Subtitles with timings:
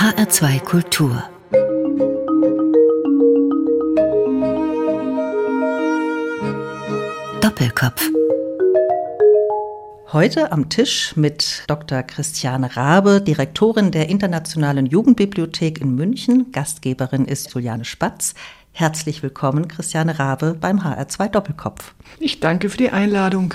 [0.00, 1.22] HR2 Kultur
[7.42, 8.08] Doppelkopf
[10.10, 12.02] Heute am Tisch mit Dr.
[12.02, 16.50] Christiane Rabe, Direktorin der Internationalen Jugendbibliothek in München.
[16.50, 18.32] Gastgeberin ist Juliane Spatz.
[18.72, 21.92] Herzlich willkommen, Christiane Rabe, beim HR2 Doppelkopf.
[22.18, 23.52] Ich danke für die Einladung.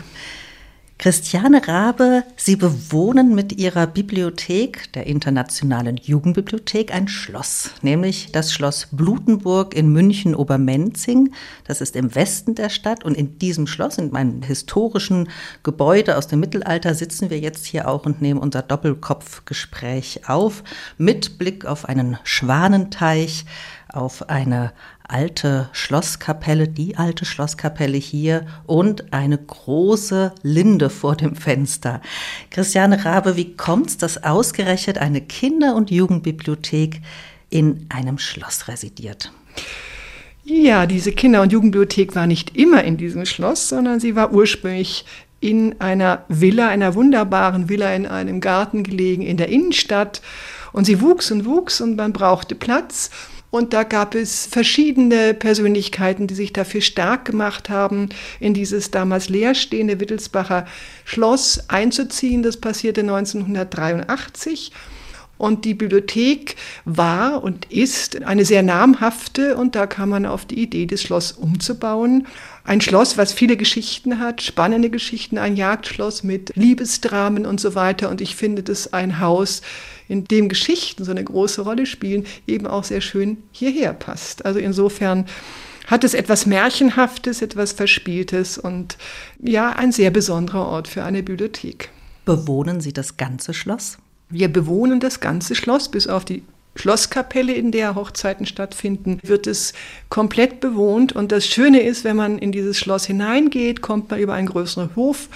[0.97, 8.87] Christiane Rabe, Sie bewohnen mit Ihrer Bibliothek, der Internationalen Jugendbibliothek, ein Schloss, nämlich das Schloss
[8.91, 11.33] Blutenburg in München-Obermenzing.
[11.65, 15.27] Das ist im Westen der Stadt und in diesem Schloss, in meinem historischen
[15.63, 20.63] Gebäude aus dem Mittelalter, sitzen wir jetzt hier auch und nehmen unser Doppelkopfgespräch auf,
[20.97, 23.45] mit Blick auf einen Schwanenteich,
[23.89, 24.71] auf eine
[25.07, 32.01] alte Schlosskapelle, die alte Schlosskapelle hier und eine große Linde vor dem Fenster.
[32.49, 37.01] Christiane Rabe, wie kommt's, dass ausgerechnet eine Kinder- und Jugendbibliothek
[37.49, 39.31] in einem Schloss residiert?
[40.43, 45.05] Ja, diese Kinder- und Jugendbibliothek war nicht immer in diesem Schloss, sondern sie war ursprünglich
[45.39, 50.21] in einer Villa, einer wunderbaren Villa in einem Garten gelegen in der Innenstadt.
[50.71, 53.09] Und sie wuchs und wuchs und man brauchte Platz.
[53.55, 58.09] Und da gab es verschiedene Persönlichkeiten, die sich dafür stark gemacht haben,
[58.41, 60.65] in dieses damals leerstehende Wittelsbacher
[61.05, 62.43] Schloss einzuziehen.
[62.43, 64.73] Das passierte 1983.
[65.37, 70.61] Und die Bibliothek war und ist eine sehr namhafte und da kam man auf die
[70.61, 72.27] Idee, das Schloss umzubauen.
[72.65, 78.09] Ein Schloss, was viele Geschichten hat, spannende Geschichten, ein Jagdschloss mit Liebesdramen und so weiter.
[78.09, 79.61] Und ich finde das ein Haus,
[80.07, 84.45] in dem Geschichten so eine große Rolle spielen, eben auch sehr schön hierher passt.
[84.45, 85.25] Also insofern
[85.87, 88.97] hat es etwas Märchenhaftes, etwas Verspieltes und
[89.39, 91.89] ja, ein sehr besonderer Ort für eine Bibliothek.
[92.25, 93.97] Bewohnen Sie das ganze Schloss?
[94.29, 96.43] Wir bewohnen das ganze Schloss, bis auf die
[96.75, 99.73] Schlosskapelle, in der Hochzeiten stattfinden, wird es
[100.09, 101.13] komplett bewohnt.
[101.13, 104.95] Und das Schöne ist, wenn man in dieses Schloss hineingeht, kommt man über einen größeren
[104.95, 105.29] Hof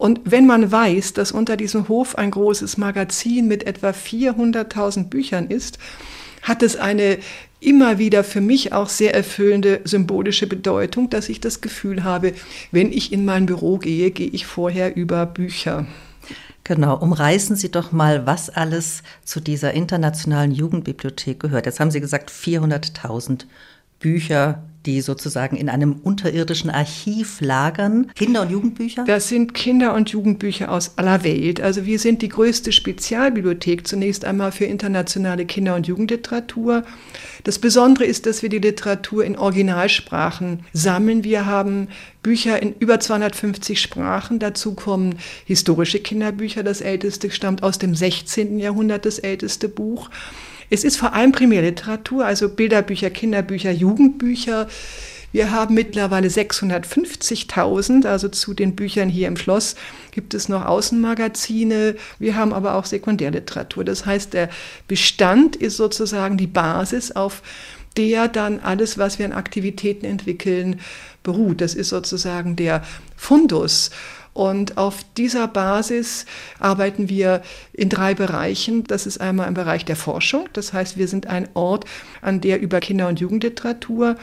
[0.00, 5.48] und wenn man weiß, dass unter diesem Hof ein großes Magazin mit etwa 400.000 Büchern
[5.48, 5.78] ist,
[6.40, 7.18] hat es eine
[7.60, 12.32] immer wieder für mich auch sehr erfüllende symbolische Bedeutung, dass ich das Gefühl habe,
[12.72, 15.86] wenn ich in mein Büro gehe, gehe ich vorher über Bücher.
[16.64, 21.66] Genau, umreißen Sie doch mal, was alles zu dieser internationalen Jugendbibliothek gehört.
[21.66, 23.44] Jetzt haben Sie gesagt, 400.000
[23.98, 28.10] Bücher, die sozusagen in einem unterirdischen Archiv lagern.
[28.14, 29.04] Kinder- und Jugendbücher?
[29.04, 31.60] Das sind Kinder- und Jugendbücher aus aller Welt.
[31.60, 36.82] Also wir sind die größte Spezialbibliothek zunächst einmal für internationale Kinder- und Jugendliteratur.
[37.44, 41.24] Das Besondere ist, dass wir die Literatur in Originalsprachen sammeln.
[41.24, 41.88] Wir haben
[42.22, 44.38] Bücher in über 250 Sprachen.
[44.38, 46.62] Dazu kommen historische Kinderbücher.
[46.62, 48.58] Das älteste stammt aus dem 16.
[48.58, 50.10] Jahrhundert, das älteste Buch.
[50.72, 54.68] Es ist vor allem Primärliteratur, also Bilderbücher, Kinderbücher, Jugendbücher.
[55.32, 59.74] Wir haben mittlerweile 650.000, also zu den Büchern hier im Schloss
[60.12, 61.96] gibt es noch Außenmagazine.
[62.20, 63.84] Wir haben aber auch Sekundärliteratur.
[63.84, 64.48] Das heißt, der
[64.86, 67.42] Bestand ist sozusagen die Basis, auf
[67.96, 70.80] der dann alles, was wir an Aktivitäten entwickeln,
[71.22, 71.60] beruht.
[71.60, 72.82] Das ist sozusagen der
[73.16, 73.90] Fundus.
[74.32, 76.24] Und auf dieser Basis
[76.58, 77.42] arbeiten wir
[77.72, 78.84] in drei Bereichen.
[78.84, 80.48] Das ist einmal im Bereich der Forschung.
[80.52, 81.84] Das heißt, wir sind ein Ort,
[82.22, 84.16] an der über Kinder- und Jugendliteratur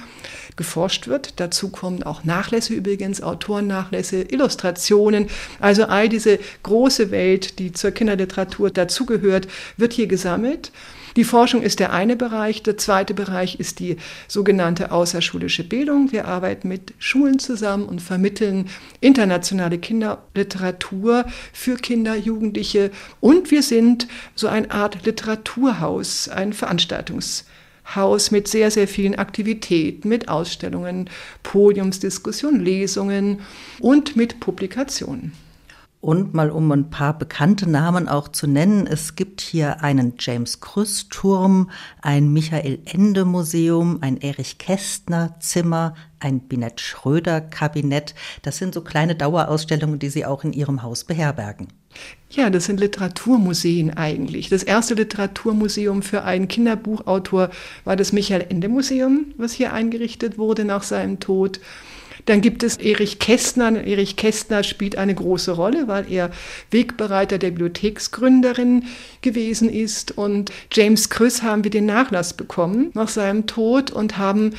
[0.55, 1.39] geforscht wird.
[1.39, 5.27] Dazu kommen auch Nachlässe übrigens, Autorennachlässe, Illustrationen.
[5.59, 10.71] Also all diese große Welt, die zur Kinderliteratur dazugehört, wird hier gesammelt.
[11.17, 12.61] Die Forschung ist der eine Bereich.
[12.61, 13.97] Der zweite Bereich ist die
[14.27, 16.11] sogenannte außerschulische Bildung.
[16.11, 18.69] Wir arbeiten mit Schulen zusammen und vermitteln
[19.01, 22.91] internationale Kinderliteratur für Kinder, Jugendliche.
[23.19, 30.29] Und wir sind so eine Art Literaturhaus, ein Veranstaltungshaus mit sehr, sehr vielen Aktivitäten, mit
[30.29, 31.09] Ausstellungen,
[31.41, 33.39] Podiumsdiskussionen, Lesungen
[33.79, 35.33] und mit Publikationen.
[35.99, 40.59] Und mal um ein paar bekannte Namen auch zu nennen, es gibt hier einen James
[40.59, 41.71] Krüss Turm,
[42.01, 48.13] ein Michael Ende Museum, ein Erich Kästner Zimmer, ein Binett Schröder Kabinett.
[48.43, 51.67] Das sind so kleine Dauerausstellungen, die Sie auch in Ihrem Haus beherbergen.
[52.29, 54.49] Ja, das sind Literaturmuseen eigentlich.
[54.49, 57.49] Das erste Literaturmuseum für einen Kinderbuchautor
[57.85, 61.59] war das Michael Ende Museum, was hier eingerichtet wurde nach seinem Tod.
[62.27, 63.85] Dann gibt es Erich Kästner.
[63.85, 66.29] Erich Kästner spielt eine große Rolle, weil er
[66.71, 68.83] Wegbereiter der Bibliotheksgründerin
[69.21, 70.17] gewesen ist.
[70.17, 74.53] Und James Krüss haben wir den Nachlass bekommen nach seinem Tod und haben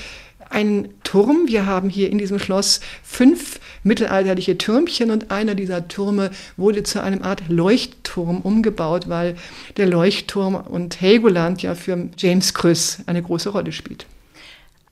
[0.49, 1.43] einen Turm.
[1.47, 7.03] Wir haben hier in diesem Schloss fünf mittelalterliche Türmchen und einer dieser Türme wurde zu
[7.03, 9.37] einem Art Leuchtturm umgebaut, weil
[9.76, 14.06] der Leuchtturm und Helgoland ja für James Krüss eine große Rolle spielt.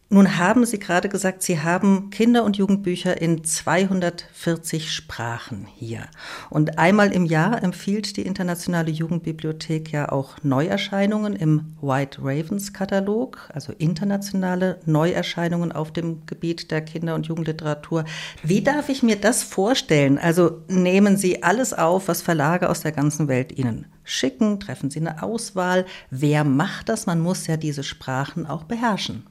[0.08, 6.06] Nun haben Sie gerade gesagt, Sie haben Kinder- und Jugendbücher in 240 Sprachen hier.
[6.49, 13.50] Und einmal im Jahr empfiehlt die Internationale Jugendbibliothek ja auch Neuerscheinungen im White Ravens Katalog,
[13.53, 18.05] also internationale Neuerscheinungen auf dem Gebiet der Kinder- und Jugendliteratur.
[18.44, 20.19] Wie darf ich mir das vorstellen?
[20.19, 24.61] Also nehmen Sie alles auf, was Verlage aus der ganzen Welt Ihnen schicken?
[24.61, 25.85] Treffen Sie eine Auswahl?
[26.11, 27.06] Wer macht das?
[27.06, 29.25] Man muss ja diese Sprachen auch beherrschen.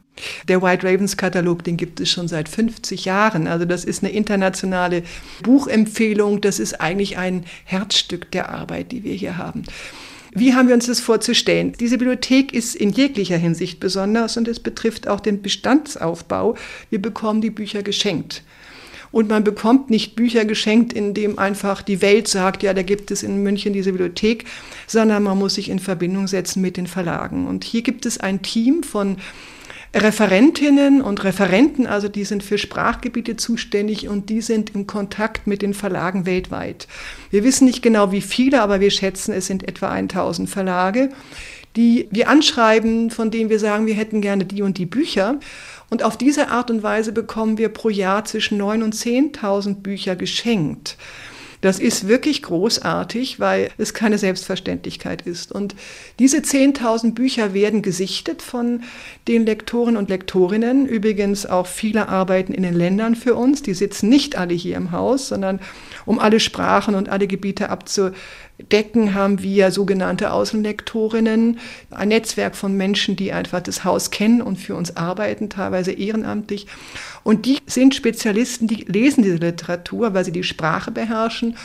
[0.48, 3.48] Der White Ravens Katalog, den gibt es schon seit 50 Jahren.
[3.48, 5.04] Also das ist eine internationale
[5.44, 6.42] Buchempfehlung.
[6.42, 9.64] Das ist eigentlich ein Herzstück der Arbeit, die wir hier haben.
[10.38, 11.74] Wie haben wir uns das vorzustellen?
[11.80, 16.56] Diese Bibliothek ist in jeglicher Hinsicht besonders und es betrifft auch den Bestandsaufbau.
[16.90, 18.44] Wir bekommen die Bücher geschenkt.
[19.14, 23.24] Und man bekommt nicht Bücher geschenkt, indem einfach die Welt sagt, ja, da gibt es
[23.24, 24.44] in München diese Bibliothek,
[24.88, 27.48] sondern man muss sich in Verbindung setzen mit den Verlagen.
[27.48, 29.16] Und hier gibt es ein Team von
[29.96, 35.62] Referentinnen und Referenten, also die sind für Sprachgebiete zuständig und die sind im Kontakt mit
[35.62, 36.90] den Verlagen weltweit.
[37.32, 41.12] Wir wissen nicht genau wie viele, aber wir schätzen, es sind etwa 1000 Verlage,
[41.78, 45.40] die wir anschreiben, von denen wir sagen, wir hätten gerne die und die Bücher.
[45.90, 50.18] Und auf diese Art und Weise bekommen wir pro Jahr zwischen 9.000 und 10.000 Bücher
[50.18, 50.98] geschenkt.
[51.66, 55.52] Das ist wirklich großartig, weil es keine Selbstverständlichkeit ist.
[55.52, 55.74] Und
[56.20, 58.84] diese 10.000 Bücher werden gesichtet von
[59.28, 60.86] den Lektoren und Lektorinnen.
[60.86, 63.64] Übrigens auch viele arbeiten in den Ländern für uns.
[63.64, 65.60] Die sitzen nicht alle hier im Haus, sondern
[66.06, 68.16] um alle Sprachen und alle Gebiete abzudecken,
[69.14, 71.60] haben wir sogenannte Außenlektorinnen,
[71.92, 76.68] ein Netzwerk von Menschen, die einfach das Haus kennen und für uns arbeiten, teilweise ehrenamtlich.
[77.24, 81.58] Und die sind Spezialisten, die lesen diese Literatur, weil sie die Sprache beherrschen.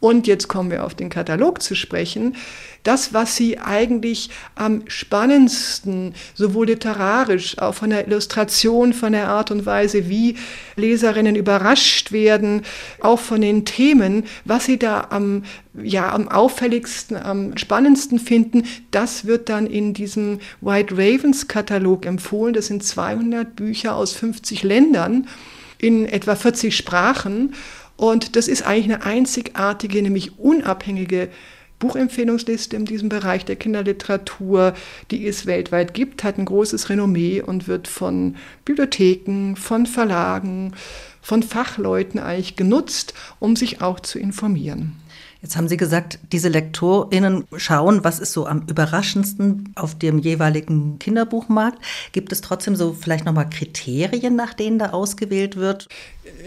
[0.00, 2.34] Und jetzt kommen wir auf den Katalog zu sprechen.
[2.82, 9.50] Das, was sie eigentlich am spannendsten, sowohl literarisch, auch von der Illustration, von der Art
[9.50, 10.36] und Weise, wie
[10.76, 12.62] Leserinnen überrascht werden,
[13.00, 15.44] auch von den Themen, was sie da am,
[15.82, 22.54] ja, am auffälligsten, am spannendsten finden, das wird dann in diesem White Ravens Katalog empfohlen.
[22.54, 25.26] Das sind 200 Bücher aus 50 Ländern
[25.80, 27.54] in etwa 40 Sprachen.
[28.00, 31.28] Und das ist eigentlich eine einzigartige, nämlich unabhängige
[31.80, 34.72] Buchempfehlungsliste in diesem Bereich der Kinderliteratur,
[35.10, 40.72] die es weltweit gibt, hat ein großes Renommee und wird von Bibliotheken, von Verlagen,
[41.20, 44.96] von Fachleuten eigentlich genutzt, um sich auch zu informieren.
[45.42, 50.98] Jetzt haben Sie gesagt, diese LektorInnen schauen, was ist so am überraschendsten auf dem jeweiligen
[50.98, 51.78] Kinderbuchmarkt.
[52.12, 55.88] Gibt es trotzdem so vielleicht nochmal Kriterien, nach denen da ausgewählt wird?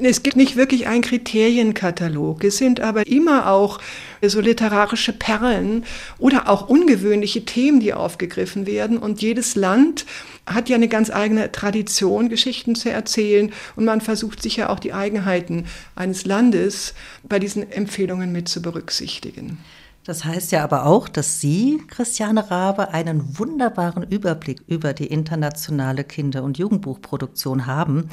[0.01, 2.43] Es gibt nicht wirklich einen Kriterienkatalog.
[2.43, 3.79] Es sind aber immer auch
[4.21, 5.85] so literarische Perlen
[6.19, 8.99] oder auch ungewöhnliche Themen, die aufgegriffen werden.
[8.99, 10.05] Und jedes Land
[10.45, 13.51] hat ja eine ganz eigene Tradition, Geschichten zu erzählen.
[13.75, 16.93] Und man versucht sich ja auch die Eigenheiten eines Landes
[17.23, 19.59] bei diesen Empfehlungen mit zu berücksichtigen.
[20.05, 26.03] Das heißt ja aber auch, dass Sie, Christiane Rabe, einen wunderbaren Überblick über die internationale
[26.03, 28.09] Kinder- und Jugendbuchproduktion haben.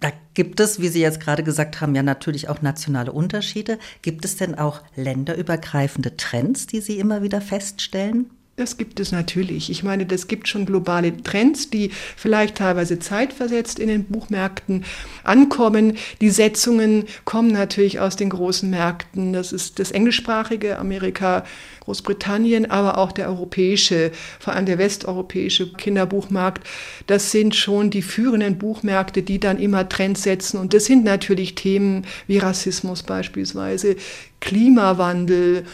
[0.00, 3.78] Da gibt es, wie Sie jetzt gerade gesagt haben, ja natürlich auch nationale Unterschiede.
[4.02, 8.28] Gibt es denn auch länderübergreifende Trends, die Sie immer wieder feststellen?
[8.56, 9.68] Das gibt es natürlich.
[9.68, 14.84] Ich meine, das gibt schon globale Trends, die vielleicht teilweise zeitversetzt in den Buchmärkten
[15.24, 15.96] ankommen.
[16.20, 19.32] Die Setzungen kommen natürlich aus den großen Märkten.
[19.32, 21.44] Das ist das englischsprachige Amerika,
[21.80, 26.64] Großbritannien, aber auch der europäische, vor allem der westeuropäische Kinderbuchmarkt.
[27.08, 30.58] Das sind schon die führenden Buchmärkte, die dann immer Trends setzen.
[30.58, 33.96] Und das sind natürlich Themen wie Rassismus beispielsweise,
[34.40, 35.64] Klimawandel,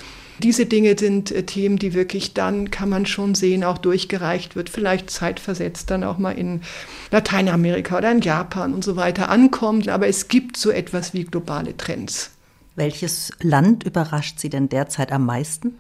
[0.41, 4.71] diese Dinge sind äh, Themen, die wirklich dann, kann man schon sehen, auch durchgereicht wird,
[4.71, 6.63] vielleicht zeitversetzt dann auch mal in
[7.11, 9.89] Lateinamerika oder in Japan und so weiter ankommt.
[9.89, 12.31] Aber es gibt so etwas wie globale Trends.
[12.77, 15.75] Welches Land überrascht Sie denn derzeit am meisten?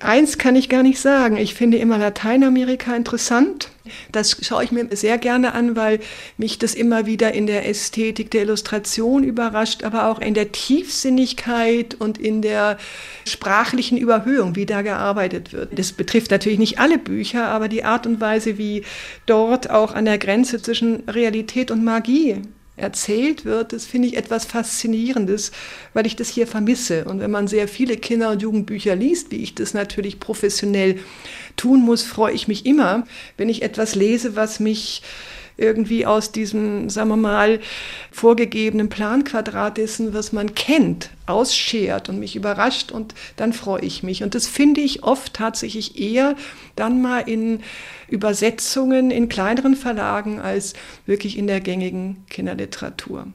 [0.00, 1.36] Eins kann ich gar nicht sagen.
[1.36, 3.68] Ich finde immer Lateinamerika interessant.
[4.12, 6.00] Das schaue ich mir sehr gerne an, weil
[6.38, 11.96] mich das immer wieder in der Ästhetik der Illustration überrascht, aber auch in der Tiefsinnigkeit
[11.96, 12.78] und in der
[13.26, 15.78] sprachlichen Überhöhung, wie da gearbeitet wird.
[15.78, 18.84] Das betrifft natürlich nicht alle Bücher, aber die Art und Weise, wie
[19.26, 22.42] dort auch an der Grenze zwischen Realität und Magie
[22.80, 25.52] erzählt wird, das finde ich etwas Faszinierendes,
[25.92, 27.04] weil ich das hier vermisse.
[27.04, 30.98] Und wenn man sehr viele Kinder- und Jugendbücher liest, wie ich das natürlich professionell
[31.56, 33.06] tun muss, freue ich mich immer,
[33.36, 35.02] wenn ich etwas lese, was mich
[35.60, 37.60] irgendwie aus diesem, sagen wir mal,
[38.10, 44.22] vorgegebenen Planquadrat dessen, was man kennt, ausschert und mich überrascht und dann freue ich mich.
[44.22, 46.34] Und das finde ich oft tatsächlich eher
[46.76, 47.60] dann mal in
[48.08, 50.72] Übersetzungen in kleineren Verlagen als
[51.06, 53.26] wirklich in der gängigen Kinderliteratur.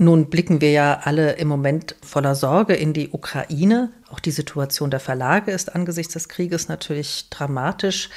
[0.00, 3.90] Nun blicken wir ja alle im Moment voller Sorge in die Ukraine.
[4.12, 8.08] Auch die Situation der Verlage ist angesichts des Krieges natürlich dramatisch.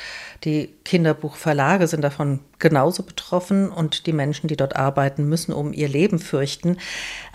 [0.44, 5.90] Die Kinderbuchverlage sind davon genauso betroffen und die Menschen, die dort arbeiten, müssen um ihr
[5.90, 6.78] Leben fürchten.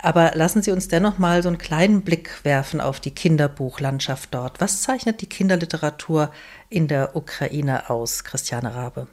[0.01, 4.61] Aber lassen Sie uns dennoch mal so einen kleinen Blick werfen auf die Kinderbuchlandschaft dort.
[4.61, 6.31] Was zeichnet die Kinderliteratur
[6.69, 9.07] in der Ukraine aus, Christiane Rabe?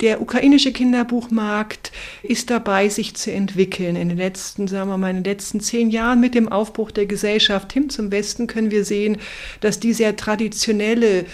[0.00, 1.90] Der ukrainische Kinderbuchmarkt
[2.22, 3.96] ist dabei, sich zu entwickeln.
[3.96, 7.06] In den letzten, sagen wir mal, in den letzten zehn Jahren mit dem Aufbruch der
[7.06, 9.16] Gesellschaft hin zum Westen können wir sehen,
[9.60, 11.24] dass die sehr traditionelle,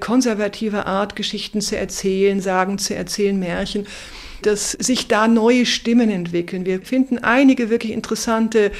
[0.00, 3.86] konservative Art, Geschichten zu erzählen, Sagen zu erzählen, Märchen,
[4.46, 6.64] dass sich da neue Stimmen entwickeln.
[6.64, 8.70] Wir finden einige wirklich interessante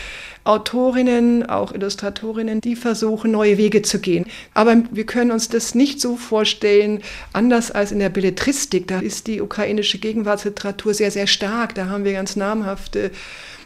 [0.45, 4.27] Autorinnen, auch Illustratorinnen, die versuchen, neue Wege zu gehen.
[4.55, 8.87] Aber wir können uns das nicht so vorstellen, anders als in der Belletristik.
[8.87, 11.75] Da ist die ukrainische Gegenwartsliteratur sehr, sehr stark.
[11.75, 13.11] Da haben wir ganz namhafte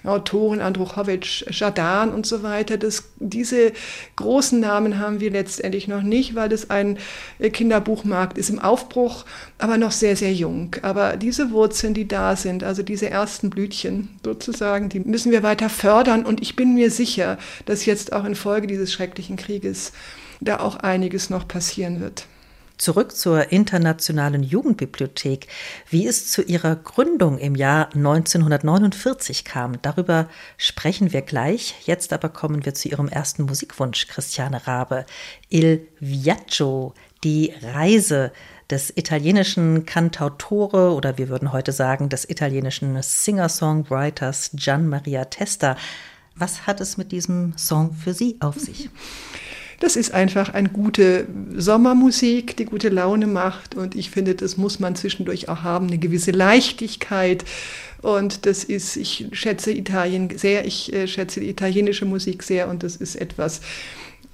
[0.05, 2.77] Autoren, Andruchowitsch, Jadan und so weiter.
[2.77, 3.73] Das, diese
[4.17, 6.99] großen Namen haben wir letztendlich noch nicht, weil es ein
[7.41, 9.25] Kinderbuchmarkt ist im Aufbruch,
[9.59, 10.77] aber noch sehr, sehr jung.
[10.83, 15.69] Aber diese Wurzeln, die da sind, also diese ersten Blütchen sozusagen, die müssen wir weiter
[15.69, 16.25] fördern.
[16.25, 19.93] Und ich bin mir sicher, dass jetzt auch infolge dieses schrecklichen Krieges
[20.41, 22.27] da auch einiges noch passieren wird.
[22.81, 25.49] Zurück zur Internationalen Jugendbibliothek.
[25.91, 31.75] Wie es zu ihrer Gründung im Jahr 1949 kam, darüber sprechen wir gleich.
[31.85, 35.05] Jetzt aber kommen wir zu ihrem ersten Musikwunsch, Christiane Rabe.
[35.51, 38.33] Il Viaggio, die Reise
[38.71, 45.77] des italienischen Cantautore oder wir würden heute sagen des italienischen Singer-Songwriters Gian Maria Testa.
[46.35, 48.89] Was hat es mit diesem Song für Sie auf sich?
[49.81, 53.75] Das ist einfach eine gute Sommermusik, die gute Laune macht.
[53.75, 57.45] Und ich finde, das muss man zwischendurch auch haben, eine gewisse Leichtigkeit.
[58.03, 62.69] Und das ist, ich schätze Italien sehr, ich äh, schätze die italienische Musik sehr.
[62.69, 63.63] Und das ist etwas,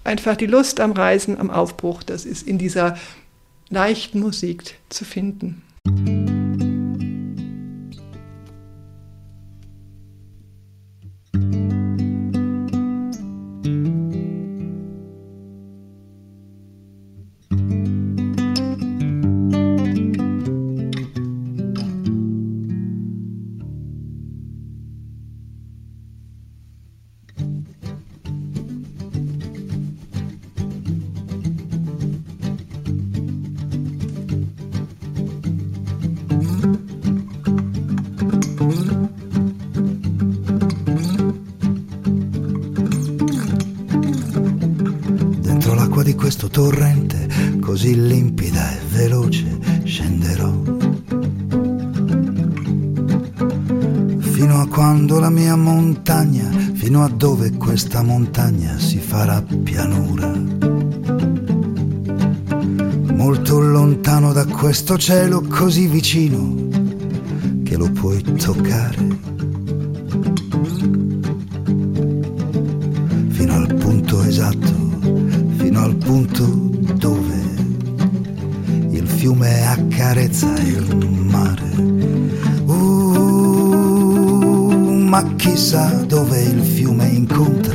[0.03, 2.99] einfach die Lust am Reisen, am Aufbruch, das ist in dieser
[3.71, 5.63] leichten Musik zu finden.
[46.57, 47.29] torrente
[47.61, 50.51] così limpida e veloce scenderò.
[54.21, 60.33] Fino a quando la mia montagna, fino a dove questa montagna si farà pianura.
[63.13, 66.55] Molto lontano da questo cielo così vicino
[67.65, 69.36] che lo puoi toccare.
[76.07, 76.45] Punto
[76.95, 77.35] dove
[78.91, 81.71] il fiume accarezza il mare.
[82.65, 83.43] Uh,
[85.09, 87.66] ma chissà dove il fiume incontra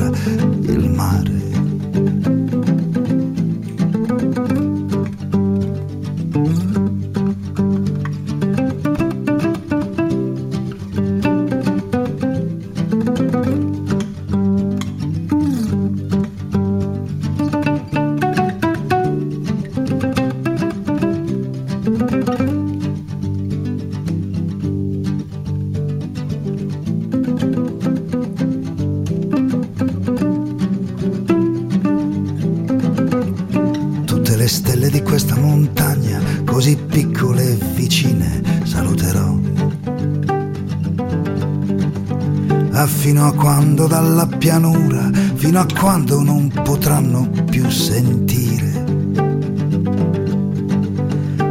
[45.51, 48.86] fino a quando non potranno più sentire.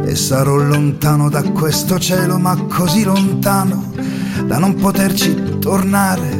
[0.05, 3.93] E sarò lontano da questo cielo, ma così lontano
[4.47, 6.35] da non poterci tornare.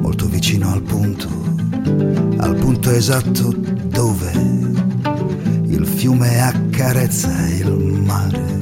[0.00, 1.28] Molto vicino al punto,
[2.38, 4.32] al punto esatto dove
[5.66, 7.70] il fiume accarezza il
[8.04, 8.53] mare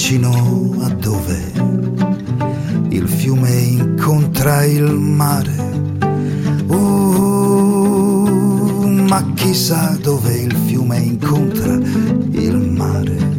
[0.00, 1.52] vicino a dove
[2.88, 5.54] il fiume incontra il mare.
[6.68, 8.24] Uh,
[9.06, 13.29] ma chissà dove il fiume incontra il mare.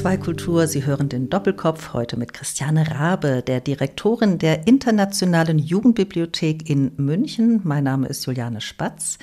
[0.00, 6.70] HR2 Kultur, Sie hören den Doppelkopf heute mit Christiane Rabe, der Direktorin der Internationalen Jugendbibliothek
[6.70, 7.60] in München.
[7.64, 9.18] Mein Name ist Juliane Spatz.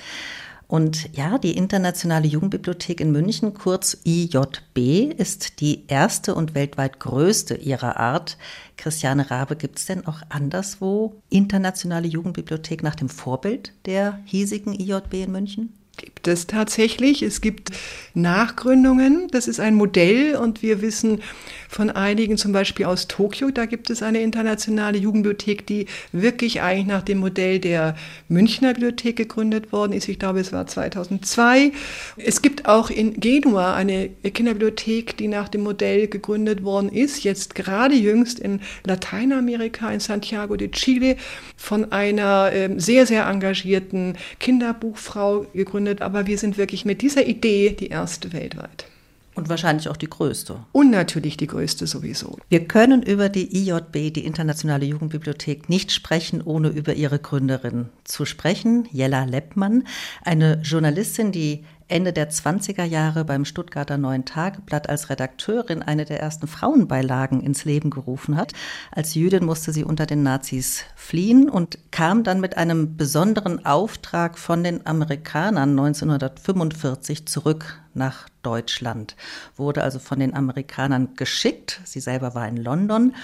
[0.68, 7.56] Und ja, die Internationale Jugendbibliothek in München, kurz IJB, ist die erste und weltweit größte
[7.56, 8.38] ihrer Art.
[8.76, 15.14] Christiane Rabe, gibt es denn auch anderswo internationale Jugendbibliothek nach dem Vorbild der hiesigen IJB
[15.14, 15.77] in München?
[15.98, 17.22] Gibt es tatsächlich.
[17.22, 17.70] Es gibt
[18.14, 19.28] Nachgründungen.
[19.30, 21.20] Das ist ein Modell und wir wissen
[21.68, 26.86] von einigen, zum Beispiel aus Tokio, da gibt es eine internationale Jugendbibliothek, die wirklich eigentlich
[26.86, 27.94] nach dem Modell der
[28.28, 30.08] Münchner Bibliothek gegründet worden ist.
[30.08, 31.72] Ich glaube, es war 2002.
[32.16, 37.22] Es gibt auch in Genua eine Kinderbibliothek, die nach dem Modell gegründet worden ist.
[37.22, 41.16] Jetzt gerade jüngst in Lateinamerika, in Santiago de Chile,
[41.56, 45.87] von einer äh, sehr, sehr engagierten Kinderbuchfrau gegründet.
[46.00, 48.86] Aber wir sind wirklich mit dieser Idee die erste weltweit.
[49.34, 50.56] Und wahrscheinlich auch die größte.
[50.72, 52.38] Und natürlich die größte sowieso.
[52.48, 58.24] Wir können über die IJB, die Internationale Jugendbibliothek, nicht sprechen, ohne über ihre Gründerin zu
[58.24, 59.84] sprechen, Jella Leppmann,
[60.24, 66.20] eine Journalistin, die Ende der 20er Jahre beim Stuttgarter Neuen Tageblatt als Redakteurin eine der
[66.20, 68.52] ersten Frauenbeilagen ins Leben gerufen hat.
[68.92, 74.38] Als Jüdin musste sie unter den Nazis fliehen und kam dann mit einem besonderen Auftrag
[74.38, 79.16] von den Amerikanern 1945 zurück nach Deutschland,
[79.56, 81.80] wurde also von den Amerikanern geschickt.
[81.84, 83.14] Sie selber war in London.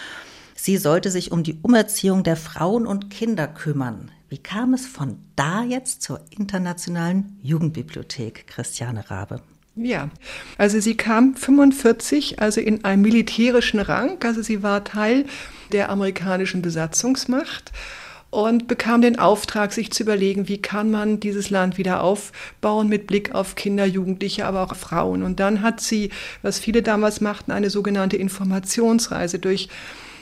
[0.54, 4.10] Sie sollte sich um die Umerziehung der Frauen und Kinder kümmern.
[4.34, 9.40] Wie kam es von da jetzt zur Internationalen Jugendbibliothek, Christiane Rabe?
[9.76, 10.10] Ja,
[10.58, 15.26] also sie kam 45, also in einem militärischen Rang, also sie war Teil
[15.70, 17.70] der amerikanischen Besatzungsmacht
[18.30, 23.06] und bekam den Auftrag, sich zu überlegen, wie kann man dieses Land wieder aufbauen mit
[23.06, 25.22] Blick auf Kinder, Jugendliche, aber auch Frauen.
[25.22, 26.10] Und dann hat sie,
[26.42, 29.68] was viele damals machten, eine sogenannte Informationsreise durch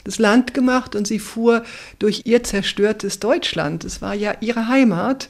[0.05, 1.63] das Land gemacht und sie fuhr
[1.99, 3.85] durch ihr zerstörtes Deutschland.
[3.85, 5.29] Es war ja ihre Heimat.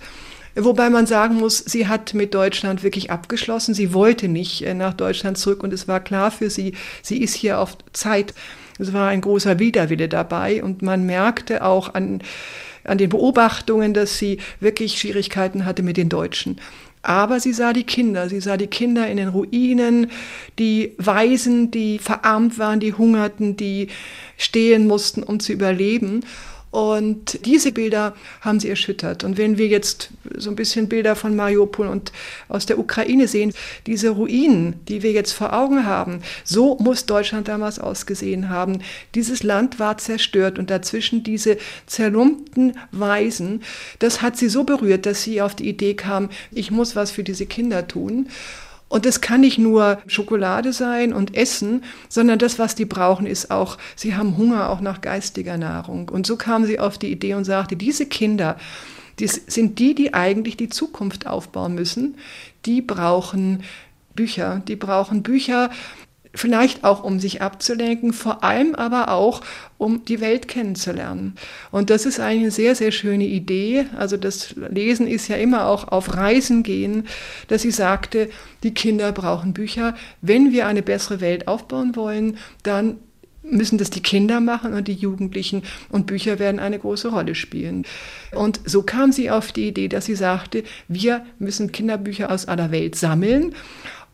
[0.54, 3.72] Wobei man sagen muss, sie hat mit Deutschland wirklich abgeschlossen.
[3.74, 7.34] Sie wollte nicht äh, nach Deutschland zurück und es war klar für sie, sie ist
[7.34, 8.34] hier auf Zeit.
[8.78, 12.22] Es war ein großer Widerwille dabei und man merkte auch an,
[12.84, 16.60] an den Beobachtungen, dass sie wirklich Schwierigkeiten hatte mit den Deutschen.
[17.02, 20.10] Aber sie sah die Kinder, sie sah die Kinder in den Ruinen,
[20.58, 23.88] die Waisen, die verarmt waren, die hungerten, die
[24.36, 26.24] stehen mussten, um zu überleben.
[26.72, 29.24] Und diese Bilder haben sie erschüttert.
[29.24, 30.08] Und wenn wir jetzt
[30.38, 32.12] so ein bisschen Bilder von Mariupol und
[32.48, 33.52] aus der Ukraine sehen,
[33.86, 38.78] diese Ruinen, die wir jetzt vor Augen haben, so muss Deutschland damals ausgesehen haben.
[39.14, 43.62] Dieses Land war zerstört und dazwischen diese zerlumpten Weisen,
[43.98, 47.22] das hat sie so berührt, dass sie auf die Idee kam, ich muss was für
[47.22, 48.28] diese Kinder tun.
[48.92, 53.50] Und es kann nicht nur Schokolade sein und Essen, sondern das, was die brauchen, ist
[53.50, 56.10] auch, sie haben Hunger auch nach geistiger Nahrung.
[56.10, 58.58] Und so kam sie auf die Idee und sagte, diese Kinder,
[59.18, 62.16] die sind die, die eigentlich die Zukunft aufbauen müssen.
[62.66, 63.62] Die brauchen
[64.14, 65.70] Bücher, die brauchen Bücher,
[66.34, 69.42] vielleicht auch um sich abzulenken, vor allem aber auch
[69.78, 71.34] um die Welt kennenzulernen.
[71.70, 73.86] Und das ist eine sehr, sehr schöne Idee.
[73.98, 77.06] Also das Lesen ist ja immer auch auf Reisen gehen,
[77.48, 78.30] dass sie sagte,
[78.62, 79.94] die Kinder brauchen Bücher.
[80.20, 82.98] Wenn wir eine bessere Welt aufbauen wollen, dann
[83.42, 87.84] müssen das die Kinder machen und die Jugendlichen und Bücher werden eine große Rolle spielen.
[88.32, 92.70] Und so kam sie auf die Idee, dass sie sagte, wir müssen Kinderbücher aus aller
[92.70, 93.54] Welt sammeln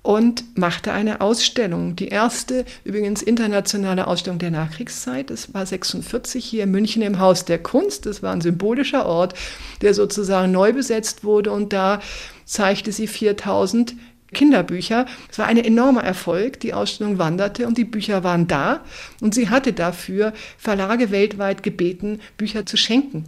[0.08, 1.94] und machte eine Ausstellung.
[1.94, 5.28] Die erste, übrigens internationale Ausstellung der Nachkriegszeit.
[5.28, 8.06] Das war 46 hier in München im Haus der Kunst.
[8.06, 9.34] Das war ein symbolischer Ort,
[9.82, 12.00] der sozusagen neu besetzt wurde und da
[12.46, 13.96] zeigte sie 4000
[14.32, 15.04] Kinderbücher.
[15.30, 16.60] Es war ein enormer Erfolg.
[16.60, 18.80] Die Ausstellung wanderte und die Bücher waren da.
[19.20, 23.24] Und sie hatte dafür Verlage weltweit gebeten, Bücher zu schenken.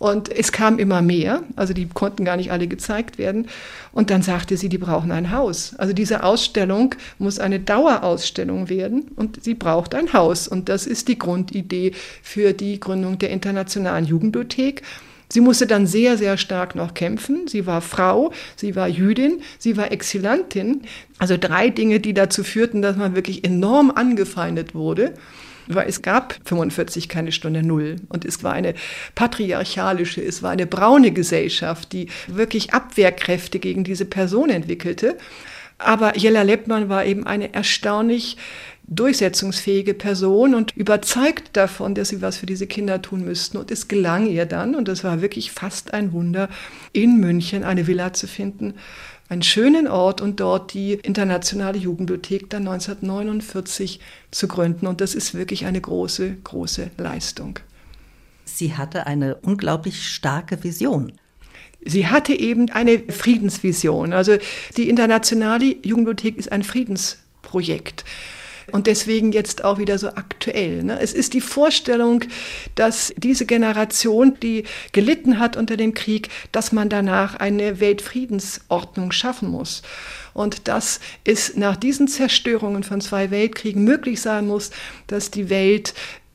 [0.00, 3.48] Und es kam immer mehr, also die konnten gar nicht alle gezeigt werden.
[3.92, 5.74] Und dann sagte sie, die brauchen ein Haus.
[5.76, 10.48] Also diese Ausstellung muss eine Dauerausstellung werden und sie braucht ein Haus.
[10.48, 14.80] Und das ist die Grundidee für die Gründung der Internationalen Jugendbibliothek.
[15.28, 17.46] Sie musste dann sehr, sehr stark noch kämpfen.
[17.46, 20.80] Sie war Frau, sie war Jüdin, sie war Exilantin.
[21.18, 25.12] Also drei Dinge, die dazu führten, dass man wirklich enorm angefeindet wurde
[25.74, 27.96] weil es gab 45 keine Stunde Null.
[28.08, 28.74] Und es war eine
[29.14, 35.16] patriarchalische, es war eine braune Gesellschaft, die wirklich Abwehrkräfte gegen diese Person entwickelte.
[35.78, 38.36] Aber Jella Leppmann war eben eine erstaunlich
[38.90, 43.56] durchsetzungsfähige Person und überzeugt davon, dass sie was für diese Kinder tun müssten.
[43.56, 46.48] Und es gelang ihr dann, und das war wirklich fast ein Wunder,
[46.92, 48.74] in München eine Villa zu finden,
[49.30, 54.00] einen schönen Ort und dort die internationale Jugendbibliothek dann 1949
[54.32, 54.88] zu gründen.
[54.88, 57.60] Und das ist wirklich eine große, große Leistung.
[58.44, 61.12] Sie hatte eine unglaublich starke Vision.
[61.82, 64.12] Sie hatte eben eine Friedensvision.
[64.12, 64.36] Also
[64.76, 68.04] die internationale Jugendbibliothek ist ein Friedensprojekt
[68.72, 70.82] und deswegen jetzt auch wieder so aktuell.
[70.82, 70.98] Ne?
[71.00, 72.24] Es ist die Vorstellung,
[72.74, 79.50] dass diese Generation, die gelitten hat unter dem Krieg, dass man danach eine Weltfriedensordnung schaffen
[79.50, 79.82] muss.
[80.32, 84.70] Und dass es nach diesen Zerstörungen von zwei Weltkriegen möglich sein muss,
[85.08, 85.92] dass die Welt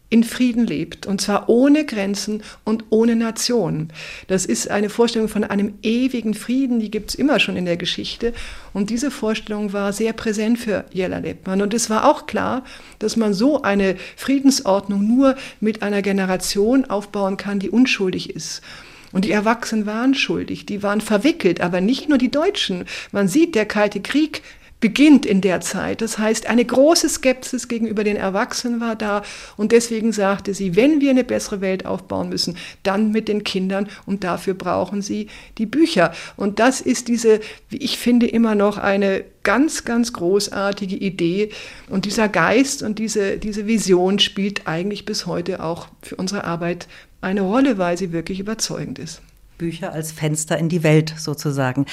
[0.10, 3.92] in Frieden lebt, und zwar ohne Grenzen und ohne Nationen.
[4.28, 7.78] Das ist eine Vorstellung von einem ewigen Frieden, die gibt es immer schon in der
[7.78, 8.34] Geschichte.
[8.74, 11.62] Und diese Vorstellung war sehr präsent für Jella Lebmann.
[11.62, 12.64] Und es war auch klar,
[13.00, 18.62] dass man so eine Friedensordnung nur mit einer Generation aufbauen kann, die unschuldig ist.
[19.12, 22.84] Und die Erwachsenen waren schuldig, die waren verwickelt, aber nicht nur die Deutschen.
[23.12, 24.42] Man sieht, der Kalte Krieg
[24.80, 26.02] beginnt in der Zeit.
[26.02, 29.24] Das heißt, eine große Skepsis gegenüber den Erwachsenen war da
[29.58, 33.88] und deswegen sagte sie, wenn wir eine bessere Welt aufbauen müssen, dann mit den Kindern
[34.06, 36.14] und dafür brauchen sie die Bücher.
[36.36, 41.50] Und das ist diese, wie ich finde, immer noch eine ganz, ganz großartige Idee
[41.90, 46.88] und dieser Geist und diese, diese Vision spielt eigentlich bis heute auch für unsere Arbeit
[47.22, 49.22] eine Rolle, weil sie wirklich überzeugend ist.
[49.58, 51.86] Bücher als Fenster in die Welt sozusagen.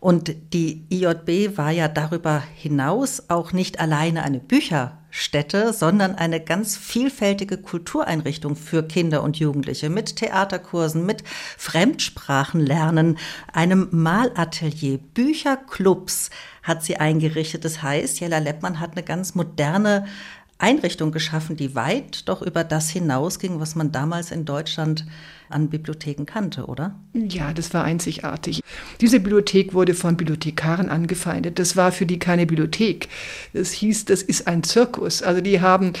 [0.00, 6.76] Und die IJB war ja darüber hinaus auch nicht alleine eine Bücherstätte, sondern eine ganz
[6.76, 11.22] vielfältige Kultureinrichtung für Kinder und Jugendliche mit Theaterkursen, mit
[11.58, 13.18] Fremdsprachenlernen,
[13.52, 16.30] einem Malatelier, Bücherclubs
[16.62, 17.64] hat sie eingerichtet.
[17.64, 20.06] Das heißt, Jella Leppmann hat eine ganz moderne
[20.60, 25.06] Einrichtung geschaffen, die weit doch über das hinausging, was man damals in Deutschland
[25.50, 26.94] an Bibliotheken kannte, oder?
[27.12, 28.62] Ja, das war einzigartig.
[29.00, 31.58] Diese Bibliothek wurde von Bibliothekaren angefeindet.
[31.58, 33.08] Das war für die keine Bibliothek.
[33.52, 35.22] Das hieß, das ist ein Zirkus.
[35.22, 35.92] Also die haben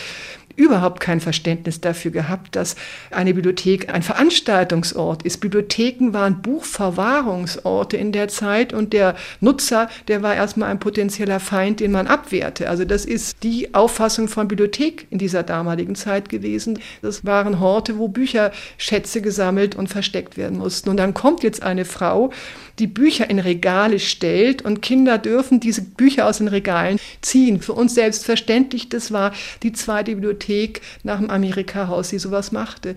[0.60, 2.76] überhaupt kein Verständnis dafür gehabt, dass
[3.10, 5.38] eine Bibliothek ein Veranstaltungsort ist.
[5.38, 11.80] Bibliotheken waren Buchverwahrungsorte in der Zeit und der Nutzer, der war erstmal ein potenzieller Feind,
[11.80, 12.68] den man abwehrte.
[12.68, 16.78] Also das ist die Auffassung von Bibliothek in dieser damaligen Zeit gewesen.
[17.00, 20.90] Das waren Horte, wo Bücherschätze gesammelt und versteckt werden mussten.
[20.90, 22.32] Und dann kommt jetzt eine Frau,
[22.80, 27.60] die Bücher in Regale stellt und Kinder dürfen diese Bücher aus den Regalen ziehen.
[27.60, 32.96] Für uns selbstverständlich, das war die zweite Bibliothek nach dem Amerika-Haus, die sowas machte.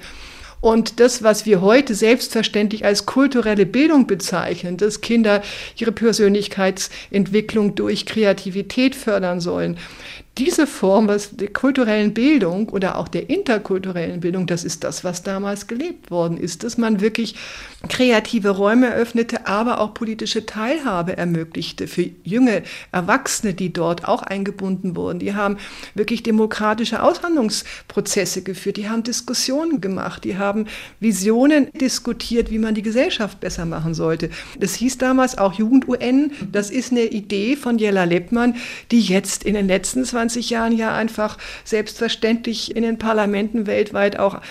[0.63, 5.41] Und das, was wir heute selbstverständlich als kulturelle Bildung bezeichnen, dass Kinder
[5.75, 9.77] ihre Persönlichkeitsentwicklung durch Kreativität fördern sollen,
[10.39, 15.67] diese Form der kulturellen Bildung oder auch der interkulturellen Bildung, das ist das, was damals
[15.67, 17.35] gelebt worden ist, dass man wirklich
[17.87, 24.95] kreative Räume eröffnete, aber auch politische Teilhabe ermöglichte für junge Erwachsene, die dort auch eingebunden
[24.95, 25.19] wurden.
[25.19, 25.57] Die haben
[25.93, 30.52] wirklich demokratische Aushandlungsprozesse geführt, die haben Diskussionen gemacht, die haben
[30.99, 34.29] Visionen diskutiert, wie man die Gesellschaft besser machen sollte.
[34.59, 36.31] Das hieß damals auch Jugend-UN.
[36.51, 38.55] Das ist eine Idee von Jella Leppmann,
[38.91, 44.17] die jetzt in den letzten 20 20 Jahren ja einfach selbstverständlich in den Parlamenten weltweit
[44.17, 44.41] auch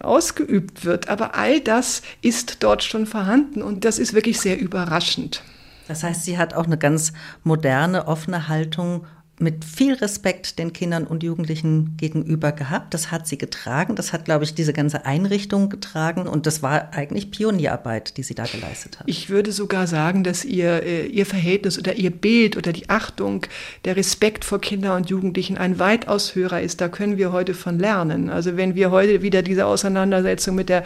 [0.00, 1.08] ausgeübt wird.
[1.08, 5.42] Aber all das ist dort schon vorhanden und das ist wirklich sehr überraschend.
[5.86, 7.12] Das heißt, sie hat auch eine ganz
[7.44, 9.06] moderne, offene Haltung
[9.40, 12.92] mit viel Respekt den Kindern und Jugendlichen gegenüber gehabt.
[12.92, 13.94] Das hat sie getragen.
[13.94, 16.26] Das hat, glaube ich, diese ganze Einrichtung getragen.
[16.26, 19.08] Und das war eigentlich Pionierarbeit, die sie da geleistet hat.
[19.08, 23.46] Ich würde sogar sagen, dass ihr, äh, ihr Verhältnis oder ihr Bild oder die Achtung,
[23.84, 26.80] der Respekt vor Kindern und Jugendlichen ein weitaus höherer ist.
[26.80, 28.30] Da können wir heute von lernen.
[28.30, 30.84] Also wenn wir heute wieder diese Auseinandersetzung mit der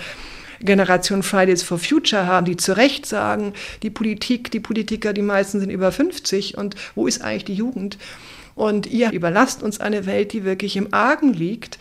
[0.60, 5.60] Generation Fridays for Future haben, die zu Recht sagen, die Politik, die Politiker, die meisten
[5.60, 7.98] sind über 50 und wo ist eigentlich die Jugend?
[8.54, 11.78] Und ihr überlasst uns eine Welt, die wirklich im Argen liegt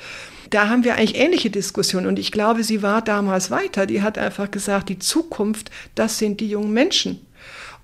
[0.51, 2.07] da haben wir eigentlich ähnliche Diskussionen.
[2.07, 3.85] Und ich glaube, sie war damals weiter.
[3.85, 7.25] Die hat einfach gesagt, die Zukunft, das sind die jungen Menschen.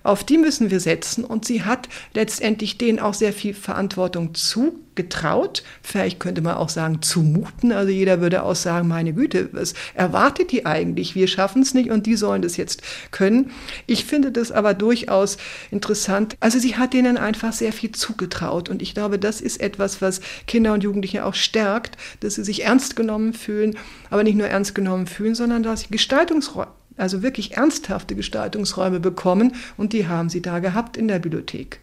[0.02, 1.24] Auf die müssen wir setzen.
[1.24, 5.62] Und sie hat letztendlich denen auch sehr viel Verantwortung zugetraut.
[5.82, 7.72] Vielleicht könnte man auch sagen, zumuten.
[7.72, 11.14] Also jeder würde auch sagen, meine Güte, was erwartet die eigentlich?
[11.14, 13.50] Wir schaffen es nicht und die sollen das jetzt können.
[13.86, 15.36] Ich finde das aber durchaus
[15.70, 16.36] interessant.
[16.40, 18.68] Also sie hat denen einfach sehr viel zugetraut.
[18.68, 22.64] Und ich glaube, das ist etwas, was Kinder und Jugendliche auch stärkt, dass sie sich
[22.64, 23.76] ernst genommen fühlen,
[24.10, 29.54] aber nicht nur ernst genommen fühlen, sondern dass sie Gestaltungsräume also wirklich ernsthafte Gestaltungsräume bekommen
[29.76, 31.80] und die haben sie da gehabt in der Bibliothek.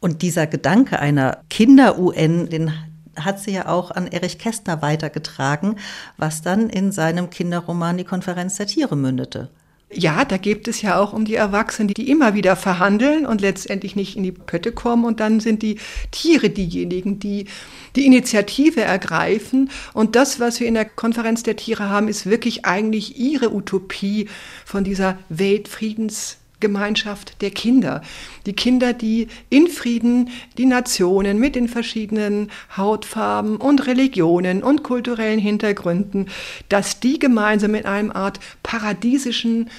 [0.00, 2.72] Und dieser Gedanke einer Kinder-UN, den
[3.16, 5.76] hat sie ja auch an Erich Kästner weitergetragen,
[6.16, 9.48] was dann in seinem Kinderroman Die Konferenz der Tiere mündete.
[9.92, 13.94] Ja, da geht es ja auch um die Erwachsenen, die immer wieder verhandeln und letztendlich
[13.94, 15.04] nicht in die Pötte kommen.
[15.04, 15.78] Und dann sind die
[16.10, 17.46] Tiere diejenigen, die
[17.94, 19.70] die Initiative ergreifen.
[19.94, 24.28] Und das, was wir in der Konferenz der Tiere haben, ist wirklich eigentlich ihre Utopie
[24.64, 28.02] von dieser Weltfriedens Gemeinschaft der Kinder.
[28.46, 35.38] Die Kinder, die in Frieden die Nationen mit den verschiedenen Hautfarben und Religionen und kulturellen
[35.38, 36.28] Hintergründen,
[36.68, 39.70] dass die gemeinsam in einem Art paradiesischen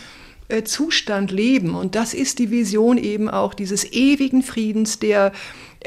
[0.50, 1.76] äh, Zustand leben.
[1.76, 5.34] Und das ist die Vision eben auch dieses ewigen Friedens, der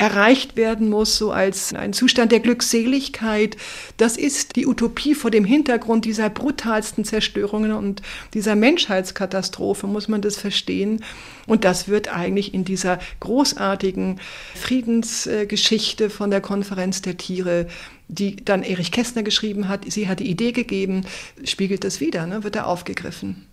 [0.01, 3.59] erreicht werden muss, so als ein Zustand der Glückseligkeit.
[3.99, 8.01] Das ist die Utopie vor dem Hintergrund dieser brutalsten Zerstörungen und
[8.33, 11.05] dieser Menschheitskatastrophe, muss man das verstehen.
[11.47, 14.21] Und das wird eigentlich in dieser großartigen
[14.55, 17.67] Friedensgeschichte von der Konferenz der Tiere
[18.13, 21.07] die dann Erich Kästner geschrieben hat, sie hat die Idee gegeben,
[21.45, 23.47] spiegelt das wieder, ne, wird da aufgegriffen.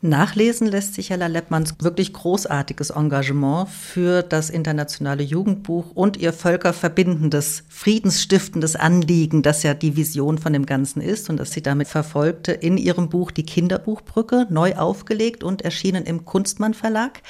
[0.00, 7.64] Nachlesen lässt sich Hella Leppmanns wirklich großartiges Engagement für das internationale Jugendbuch und ihr völkerverbindendes,
[7.68, 12.52] friedensstiftendes Anliegen, das ja die Vision von dem Ganzen ist und das sie damit verfolgte,
[12.52, 17.20] in ihrem Buch Die Kinderbuchbrücke, neu aufgelegt und erschienen im Kunstmann Verlag.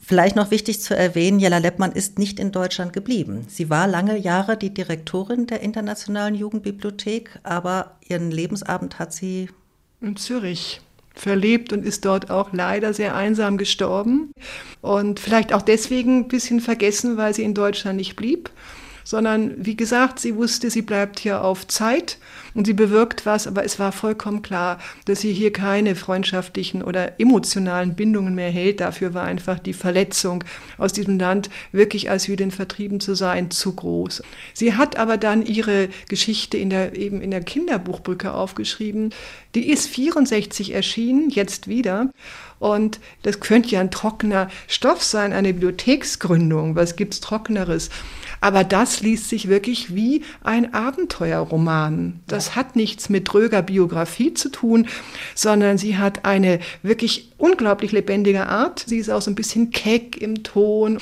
[0.00, 3.44] Vielleicht noch wichtig zu erwähnen, Jella Leppmann ist nicht in Deutschland geblieben.
[3.46, 9.48] Sie war lange Jahre die Direktorin der Internationalen Jugendbibliothek, aber ihren Lebensabend hat sie
[10.00, 10.80] in Zürich
[11.20, 14.32] verlebt und ist dort auch leider sehr einsam gestorben.
[14.80, 18.50] Und vielleicht auch deswegen ein bisschen vergessen, weil sie in Deutschland nicht blieb
[19.08, 22.18] sondern wie gesagt, sie wusste, sie bleibt hier auf Zeit
[22.52, 27.18] und sie bewirkt was, aber es war vollkommen klar, dass sie hier keine freundschaftlichen oder
[27.18, 28.80] emotionalen Bindungen mehr hält.
[28.80, 30.44] Dafür war einfach die Verletzung
[30.76, 34.22] aus diesem Land wirklich als Jüdin vertrieben zu sein zu groß.
[34.52, 39.14] Sie hat aber dann ihre Geschichte in der, eben in der Kinderbuchbrücke aufgeschrieben.
[39.54, 42.10] Die ist 64 erschienen, jetzt wieder.
[42.58, 46.76] Und das könnte ja ein trockener Stoff sein, eine Bibliotheksgründung.
[46.76, 47.88] Was gibt's Trockeneres?
[48.40, 52.20] Aber das liest sich wirklich wie ein Abenteuerroman.
[52.26, 54.88] Das hat nichts mit dröger Biografie zu tun,
[55.34, 58.84] sondern sie hat eine wirklich unglaublich lebendige Art.
[58.86, 60.98] Sie ist auch so ein bisschen keck im Ton.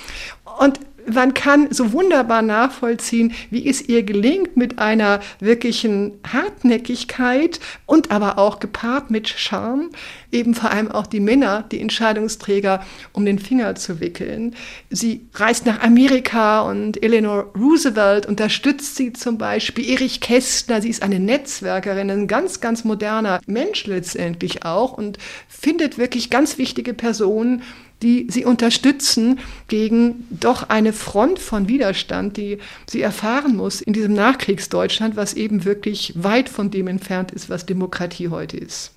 [0.59, 0.81] Und
[1.13, 8.39] man kann so wunderbar nachvollziehen, wie es ihr gelingt mit einer wirklichen Hartnäckigkeit und aber
[8.39, 9.91] auch gepaart mit Charme,
[10.33, 14.55] eben vor allem auch die Männer, die Entscheidungsträger, um den Finger zu wickeln.
[14.91, 19.89] Sie reist nach Amerika und Eleanor Roosevelt unterstützt sie zum Beispiel.
[19.89, 25.99] Erich Kästner, sie ist eine Netzwerkerin, ein ganz, ganz moderner Mensch letztendlich auch und findet
[25.99, 27.63] wirklich ganz wichtige Personen,
[28.03, 34.15] die sie unterstützen gegen doch eine Front von Widerstand, die sie erfahren muss in diesem
[34.15, 38.93] Nachkriegsdeutschland, was eben wirklich weit von dem entfernt ist, was Demokratie heute ist.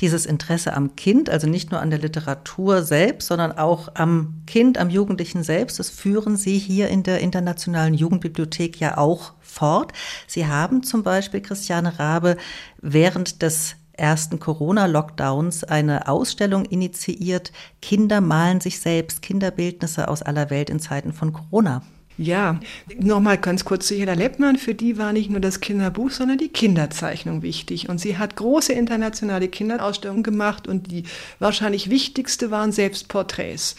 [0.00, 4.76] Dieses Interesse am Kind, also nicht nur an der Literatur selbst, sondern auch am Kind,
[4.76, 9.92] am Jugendlichen selbst, das führen Sie hier in der Internationalen Jugendbibliothek ja auch fort.
[10.26, 12.36] Sie haben zum Beispiel, Christiane Rabe,
[12.82, 17.52] während des ersten Corona-Lockdowns eine Ausstellung initiiert.
[17.80, 21.82] Kinder malen sich selbst, Kinderbildnisse aus aller Welt in Zeiten von Corona.
[22.16, 22.60] Ja,
[22.96, 24.56] nochmal ganz kurz zu Hela Leppmann.
[24.56, 27.88] Für die war nicht nur das Kinderbuch, sondern die Kinderzeichnung wichtig.
[27.88, 31.04] Und sie hat große internationale Kinderausstellungen gemacht und die
[31.40, 33.74] wahrscheinlich wichtigste waren Selbstporträts.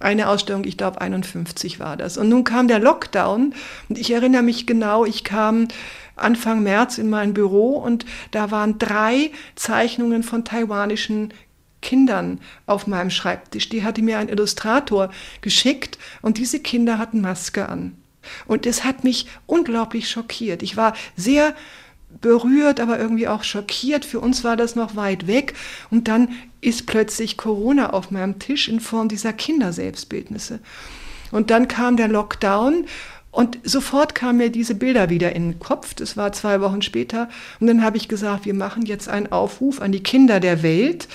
[0.00, 2.18] Eine Ausstellung, ich glaube 51 war das.
[2.18, 3.54] Und nun kam der Lockdown
[3.88, 5.68] und ich erinnere mich genau, ich kam
[6.16, 11.32] Anfang März in mein Büro und da waren drei Zeichnungen von taiwanischen
[11.82, 13.68] Kindern auf meinem Schreibtisch.
[13.68, 17.96] Die hatte mir ein Illustrator geschickt und diese Kinder hatten Maske an.
[18.46, 20.62] Und es hat mich unglaublich schockiert.
[20.62, 21.54] Ich war sehr
[22.20, 24.04] berührt, aber irgendwie auch schockiert.
[24.04, 25.54] Für uns war das noch weit weg.
[25.90, 30.60] Und dann ist plötzlich Corona auf meinem Tisch in Form dieser Kinderselbstbildnisse.
[31.30, 32.86] Und dann kam der Lockdown
[33.36, 35.92] und sofort kamen mir diese Bilder wieder in den Kopf.
[35.92, 37.28] Das war zwei Wochen später.
[37.60, 41.06] Und dann habe ich gesagt, wir machen jetzt einen Aufruf an die Kinder der Welt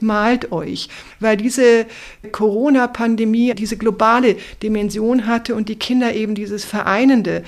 [0.00, 0.88] malt euch,
[1.20, 1.86] weil diese
[2.32, 7.42] Corona-Pandemie diese globale Dimension hatte und die Kinder eben dieses Vereinende,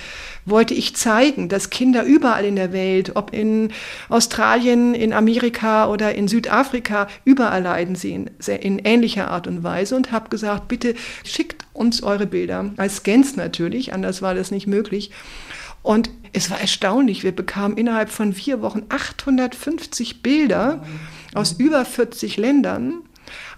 [0.44, 3.70] wollte ich zeigen, dass Kinder überall in der Welt, ob in
[4.08, 9.96] Australien, in Amerika oder in Südafrika, überall leiden sie in, in ähnlicher Art und Weise
[9.96, 14.66] und habe gesagt, bitte schickt uns eure Bilder, als Scans natürlich, anders war das nicht
[14.66, 15.10] möglich.
[15.82, 20.82] Und es war erstaunlich, wir bekamen innerhalb von vier Wochen 850 Bilder
[21.34, 23.02] aus über 40 Ländern,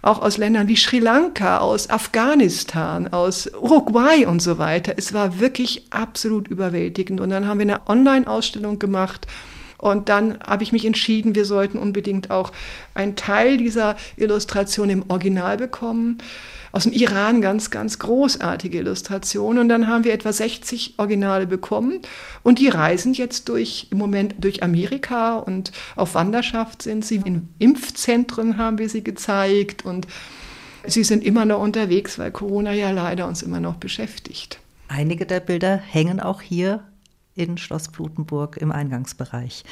[0.03, 4.95] auch aus Ländern wie Sri Lanka, aus Afghanistan, aus Uruguay und so weiter.
[4.97, 7.21] Es war wirklich absolut überwältigend.
[7.21, 9.27] Und dann haben wir eine Online-Ausstellung gemacht.
[9.79, 12.53] Und dann habe ich mich entschieden, wir sollten unbedingt auch
[12.95, 16.19] einen Teil dieser Illustration im Original bekommen
[16.73, 19.59] aus dem Iran ganz, ganz großartige Illustrationen.
[19.59, 22.01] Und dann haben wir etwa 60 Originale bekommen.
[22.43, 27.17] Und die reisen jetzt durch, im Moment durch Amerika und auf Wanderschaft sind sie.
[27.25, 30.07] In Impfzentren haben wir sie gezeigt und
[30.87, 34.59] sie sind immer noch unterwegs, weil Corona ja leider uns immer noch beschäftigt.
[34.89, 36.85] Einige der Bilder hängen auch hier
[37.35, 39.65] in Schloss Blutenburg im Eingangsbereich.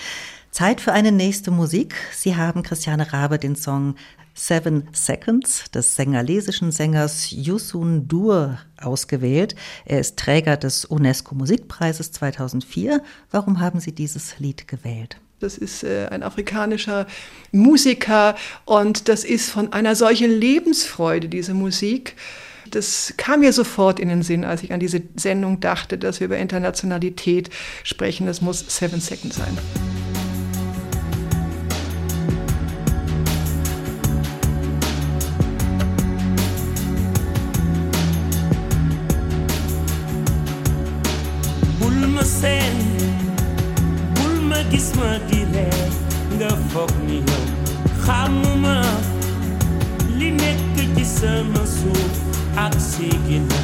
[0.51, 1.95] Zeit für eine nächste Musik.
[2.13, 3.97] Sie haben Christiane Rabe den Song
[4.38, 9.57] Seven Seconds des sengalesischen Sängers Yusun Dur ausgewählt.
[9.85, 13.03] Er ist Träger des UNESCO Musikpreises 2004.
[13.33, 15.20] Warum haben Sie dieses Lied gewählt?
[15.40, 17.07] Das ist äh, ein afrikanischer
[17.51, 22.14] Musiker und das ist von einer solchen Lebensfreude, diese Musik.
[22.70, 26.27] Das kam mir sofort in den Sinn, als ich an diese Sendung dachte, dass wir
[26.27, 27.51] über Internationalität
[27.83, 28.27] sprechen.
[28.27, 29.59] Das muss Seven Seconds sein.
[46.79, 47.45] Foog ni yow
[48.05, 48.75] xamuma
[50.19, 52.14] li nekk ci sama suuf
[52.64, 53.59] ak sigina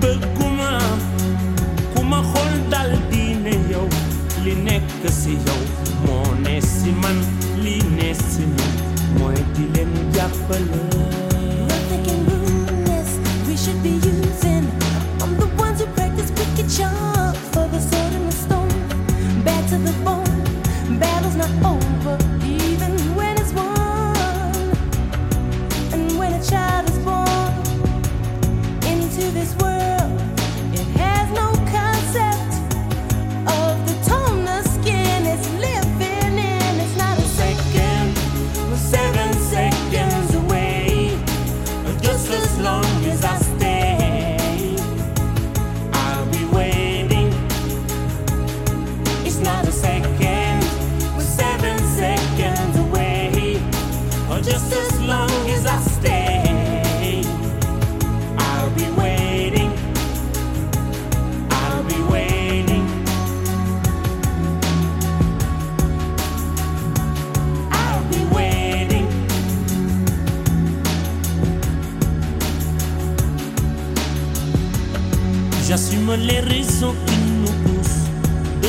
[0.00, 0.70] bëgguma
[1.94, 2.20] ku ma
[2.72, 3.88] dal di ne yow.
[4.44, 5.60] Li nekk si yow.
[6.04, 7.18] Moo ne si man
[7.64, 8.72] li ne si man.
[9.18, 11.21] Mooy di leen jàppale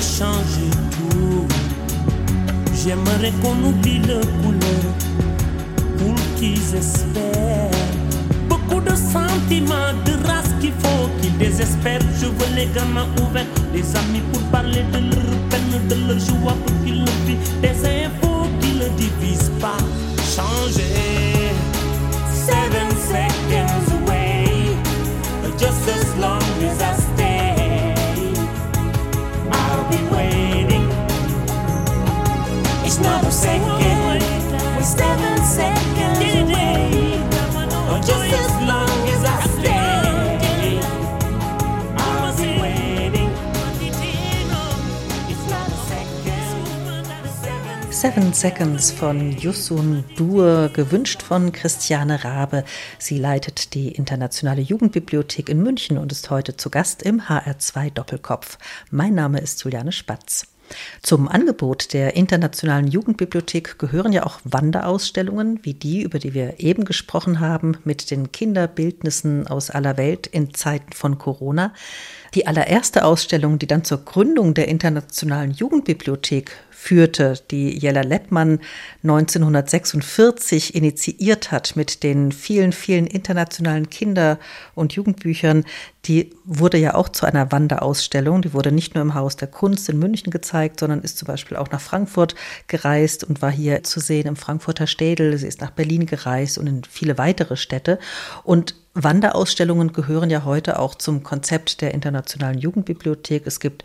[0.03, 1.47] changer tout.
[2.83, 4.85] J'aimerais qu'on oublie le couleur
[5.97, 7.71] pour qu'ils espèrent.
[8.49, 12.01] Beaucoup de sentiments, de race qu'il faut qu'ils désespèrent.
[12.19, 16.55] Je veux les gamins ouverts, les amis pour parler de leur peine, de leur joie
[16.65, 17.61] pour qu'ils le vivent.
[17.61, 19.77] Des infos qui ne divisent pas.
[20.35, 21.53] Changer.
[22.45, 24.75] Seven seconds away,
[25.57, 27.02] just as long as I.
[32.85, 35.92] It's not the same second, we stand say.
[48.03, 52.65] Seven Seconds von Yusun Dur, gewünscht von Christiane Rabe.
[52.99, 58.57] Sie leitet die Internationale Jugendbibliothek in München und ist heute zu Gast im HR2 Doppelkopf.
[58.91, 60.47] Mein Name ist Juliane Spatz.
[61.01, 66.83] Zum Angebot der Internationalen Jugendbibliothek gehören ja auch Wanderausstellungen, wie die, über die wir eben
[66.85, 71.73] gesprochen haben, mit den Kinderbildnissen aus aller Welt in Zeiten von Corona.
[72.33, 76.51] Die allererste Ausstellung, die dann zur Gründung der Internationalen Jugendbibliothek
[76.83, 78.59] führte, die Jella Leppmann
[79.03, 84.37] 1946 initiiert hat mit den vielen, vielen internationalen Kinder-
[84.75, 85.63] und Jugendbüchern,
[86.05, 88.41] die wurde ja auch zu einer Wanderausstellung.
[88.41, 91.55] Die wurde nicht nur im Haus der Kunst in München gezeigt, sondern ist zum Beispiel
[91.55, 92.35] auch nach Frankfurt
[92.67, 95.37] gereist und war hier zu sehen im Frankfurter Städel.
[95.37, 97.99] Sie ist nach Berlin gereist und in viele weitere Städte.
[98.43, 103.47] Und Wanderausstellungen gehören ja heute auch zum Konzept der Internationalen Jugendbibliothek.
[103.47, 103.83] Es gibt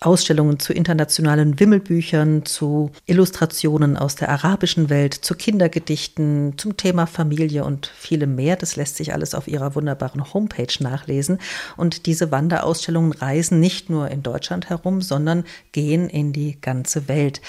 [0.00, 7.64] Ausstellungen zu internationalen Wimmelbüchern, zu Illustrationen aus der arabischen Welt, zu Kindergedichten, zum Thema Familie
[7.64, 8.56] und vielem mehr.
[8.56, 11.38] Das lässt sich alles auf ihrer wunderbaren Homepage nachlesen.
[11.76, 17.40] Und diese Wanderausstellungen reisen nicht nur in Deutschland herum, sondern gehen in die ganze Welt.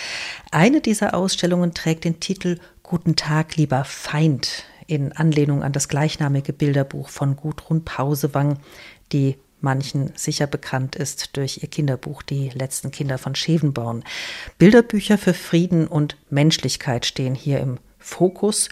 [0.52, 6.52] Eine dieser Ausstellungen trägt den Titel Guten Tag, lieber Feind in Anlehnung an das gleichnamige
[6.52, 8.58] Bilderbuch von Gudrun Pausewang,
[9.14, 14.04] die manchen sicher bekannt ist durch ihr Kinderbuch Die letzten Kinder von Schevenborn.
[14.58, 18.70] Bilderbücher für Frieden und Menschlichkeit stehen hier im Fokus.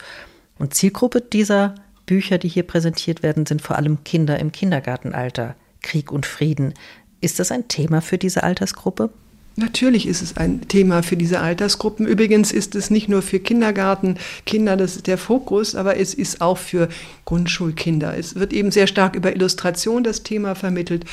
[0.58, 1.76] Und Zielgruppe dieser
[2.06, 5.56] Bücher, die hier präsentiert werden, sind vor allem Kinder im Kindergartenalter.
[5.82, 6.74] Krieg und Frieden.
[7.22, 9.12] Ist das ein Thema für diese Altersgruppe?
[9.60, 12.08] Natürlich ist es ein Thema für diese Altersgruppen.
[12.08, 16.58] Übrigens ist es nicht nur für Kindergartenkinder, das ist der Fokus, aber es ist auch
[16.58, 16.88] für
[17.26, 18.18] Grundschulkinder.
[18.18, 21.04] Es wird eben sehr stark über Illustration das Thema vermittelt.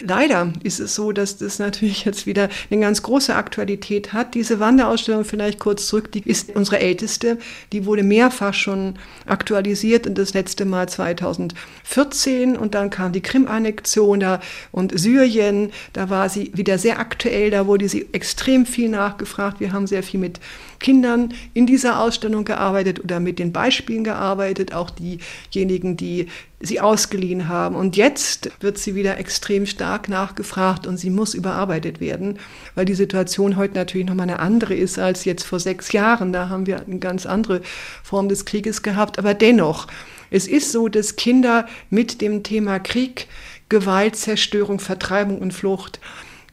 [0.00, 4.34] Leider ist es so, dass das natürlich jetzt wieder eine ganz große Aktualität hat.
[4.34, 7.38] Diese Wanderausstellung, vielleicht kurz zurück, die ist unsere älteste.
[7.72, 8.94] Die wurde mehrfach schon
[9.26, 14.40] aktualisiert und das letzte Mal 2014 und dann kam die Krim-Annexion da
[14.70, 15.72] und Syrien.
[15.94, 19.60] Da war sie wieder sehr aktuell, da wurde sie extrem viel nachgefragt.
[19.60, 20.40] Wir haben sehr viel mit
[20.78, 26.28] Kindern in dieser Ausstellung gearbeitet oder mit den Beispielen gearbeitet, auch diejenigen, die
[26.60, 27.76] sie ausgeliehen haben.
[27.76, 32.38] Und jetzt wird sie wieder extrem stark nachgefragt und sie muss überarbeitet werden,
[32.74, 36.32] weil die Situation heute natürlich nochmal eine andere ist als jetzt vor sechs Jahren.
[36.32, 37.60] Da haben wir eine ganz andere
[38.02, 39.18] Form des Krieges gehabt.
[39.18, 39.86] Aber dennoch,
[40.30, 43.28] es ist so, dass Kinder mit dem Thema Krieg,
[43.68, 46.00] Gewalt, Zerstörung, Vertreibung und Flucht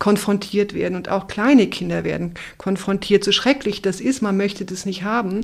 [0.06, 3.24] konfrontiert werden und auch kleine Kinder werden konfrontiert.
[3.24, 5.41] So schrecklich das ist, man möchte das nicht haben.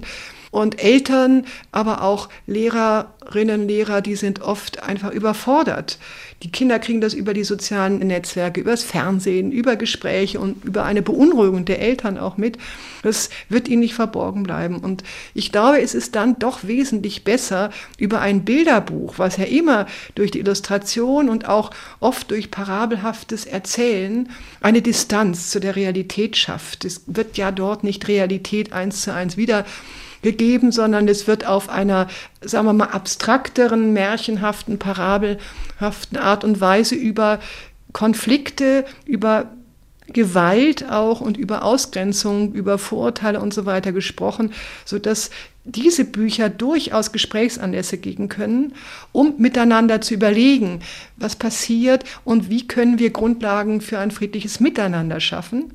[0.51, 5.97] Und Eltern, aber auch Lehrerinnen, Lehrer, die sind oft einfach überfordert.
[6.43, 11.01] Die Kinder kriegen das über die sozialen Netzwerke, übers Fernsehen, über Gespräche und über eine
[11.01, 12.57] Beunruhigung der Eltern auch mit.
[13.03, 14.79] Das wird ihnen nicht verborgen bleiben.
[14.79, 19.85] Und ich glaube, es ist dann doch wesentlich besser, über ein Bilderbuch, was ja immer
[20.15, 24.29] durch die Illustration und auch oft durch parabelhaftes Erzählen
[24.61, 26.85] eine Distanz zu der Realität schafft.
[26.85, 29.63] Es wird ja dort nicht Realität eins zu eins wieder
[30.21, 32.07] gegeben, sondern es wird auf einer,
[32.41, 37.39] sagen wir mal, abstrakteren, märchenhaften, parabelhaften Art und Weise über
[37.93, 39.51] Konflikte, über
[40.13, 44.53] Gewalt auch und über Ausgrenzung, über Vorurteile und so weiter gesprochen,
[44.85, 45.29] so dass
[45.63, 48.73] diese Bücher durchaus Gesprächsanlässe geben können,
[49.11, 50.81] um miteinander zu überlegen,
[51.17, 55.73] was passiert und wie können wir Grundlagen für ein friedliches Miteinander schaffen.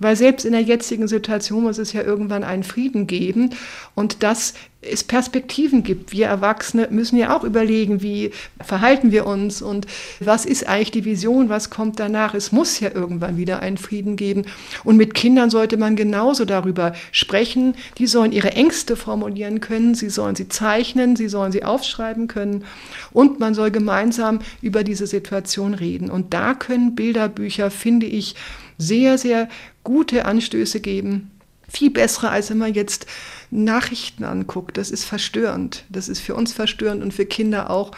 [0.00, 3.50] Weil selbst in der jetzigen Situation muss es ja irgendwann einen Frieden geben
[3.94, 6.12] und dass es Perspektiven gibt.
[6.12, 8.30] Wir Erwachsene müssen ja auch überlegen, wie
[8.64, 9.86] verhalten wir uns und
[10.20, 12.32] was ist eigentlich die Vision, was kommt danach.
[12.32, 14.46] Es muss ja irgendwann wieder einen Frieden geben.
[14.82, 17.74] Und mit Kindern sollte man genauso darüber sprechen.
[17.98, 22.64] Die sollen ihre Ängste formulieren können, sie sollen sie zeichnen, sie sollen sie aufschreiben können
[23.12, 26.10] und man soll gemeinsam über diese Situation reden.
[26.10, 28.34] Und da können Bilderbücher, finde ich,
[28.80, 29.48] sehr, sehr
[29.84, 31.30] gute Anstöße geben.
[31.68, 33.06] Viel bessere, als wenn man jetzt
[33.50, 34.76] Nachrichten anguckt.
[34.76, 35.84] Das ist verstörend.
[35.88, 37.92] Das ist für uns verstörend und für Kinder auch.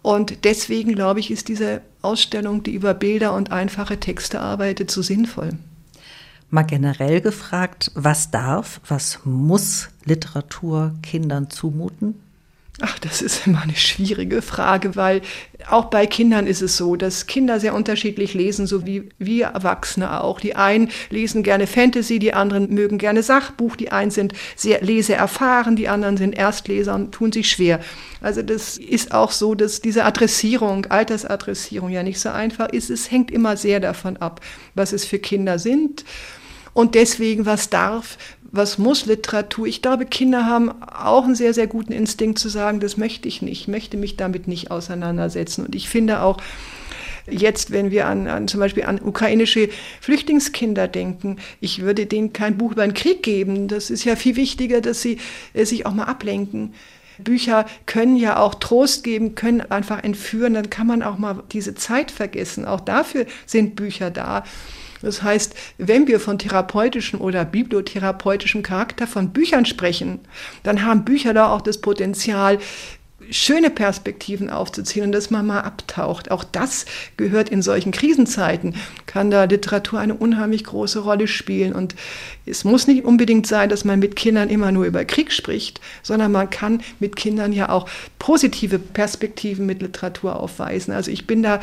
[0.00, 5.02] Und deswegen, glaube ich, ist diese Ausstellung, die über Bilder und einfache Texte arbeitet, so
[5.02, 5.50] sinnvoll.
[6.50, 12.20] Mal generell gefragt, was darf, was muss Literatur Kindern zumuten?
[12.80, 15.20] Ach, das ist immer eine schwierige Frage, weil
[15.68, 20.22] auch bei Kindern ist es so, dass Kinder sehr unterschiedlich lesen, so wie wir Erwachsene
[20.24, 20.40] auch.
[20.40, 25.76] Die einen lesen gerne Fantasy, die anderen mögen gerne Sachbuch, die einen sind sehr leseerfahren,
[25.76, 27.78] die anderen sind Erstleser und tun sich schwer.
[28.22, 32.88] Also das ist auch so, dass diese Adressierung, Altersadressierung ja nicht so einfach ist.
[32.88, 34.40] Es hängt immer sehr davon ab,
[34.74, 36.06] was es für Kinder sind.
[36.72, 38.16] Und deswegen, was darf,
[38.52, 39.66] was muss Literatur?
[39.66, 43.40] Ich glaube, Kinder haben auch einen sehr, sehr guten Instinkt zu sagen, das möchte ich
[43.40, 45.64] nicht, ich möchte mich damit nicht auseinandersetzen.
[45.66, 46.36] Und ich finde auch,
[47.30, 49.68] Jetzt, wenn wir an, an zum Beispiel an ukrainische
[50.00, 53.68] Flüchtlingskinder denken, ich würde denen kein Buch über den Krieg geben.
[53.68, 55.18] Das ist ja viel wichtiger, dass sie
[55.54, 56.74] äh, sich auch mal ablenken.
[57.18, 61.76] Bücher können ja auch Trost geben, können einfach entführen, dann kann man auch mal diese
[61.76, 62.64] Zeit vergessen.
[62.64, 64.42] Auch dafür sind Bücher da.
[65.02, 70.20] Das heißt, wenn wir von therapeutischem oder bibliotherapeutischem Charakter von Büchern sprechen,
[70.62, 72.58] dann haben Bücher da auch das Potenzial,
[73.30, 76.30] schöne Perspektiven aufzuziehen und dass man mal abtaucht.
[76.30, 76.86] Auch das
[77.16, 78.74] gehört in solchen Krisenzeiten,
[79.06, 81.72] kann da Literatur eine unheimlich große Rolle spielen.
[81.72, 81.94] Und
[82.46, 86.32] es muss nicht unbedingt sein, dass man mit Kindern immer nur über Krieg spricht, sondern
[86.32, 87.88] man kann mit Kindern ja auch
[88.18, 90.92] positive Perspektiven mit Literatur aufweisen.
[90.92, 91.60] Also ich bin da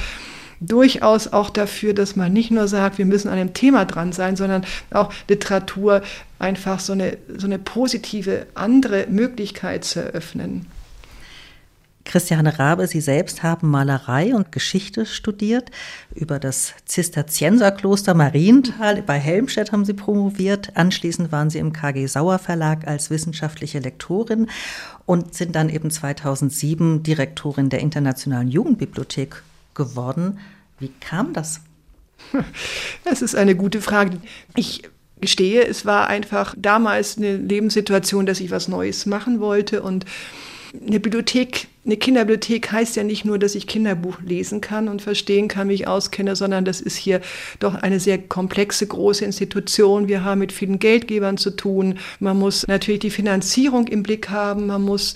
[0.60, 4.36] durchaus auch dafür, dass man nicht nur sagt, wir müssen an dem Thema dran sein,
[4.36, 6.02] sondern auch Literatur
[6.38, 10.66] einfach so eine, so eine positive andere Möglichkeit zu eröffnen.
[12.10, 15.70] Christiane Rabe, Sie selbst haben Malerei und Geschichte studiert.
[16.16, 20.76] Über das Zisterzienserkloster Marienthal bei Helmstedt haben Sie promoviert.
[20.76, 24.50] Anschließend waren Sie im KG Sauer Verlag als wissenschaftliche Lektorin
[25.06, 29.44] und sind dann eben 2007 Direktorin der Internationalen Jugendbibliothek
[29.74, 30.40] geworden.
[30.80, 31.62] Wie kam das?
[33.06, 34.18] Das ist eine gute Frage.
[34.56, 34.84] Ich
[35.22, 40.06] gestehe, es war einfach damals eine Lebenssituation, dass ich was Neues machen wollte und
[40.88, 45.48] eine Bibliothek, eine Kinderbibliothek heißt ja nicht nur, dass ich Kinderbuch lesen kann und verstehen
[45.48, 47.22] kann, mich auskenne, sondern das ist hier
[47.60, 50.08] doch eine sehr komplexe, große Institution.
[50.08, 51.98] Wir haben mit vielen Geldgebern zu tun.
[52.20, 54.68] Man muss natürlich die Finanzierung im Blick haben.
[54.68, 55.16] Man muss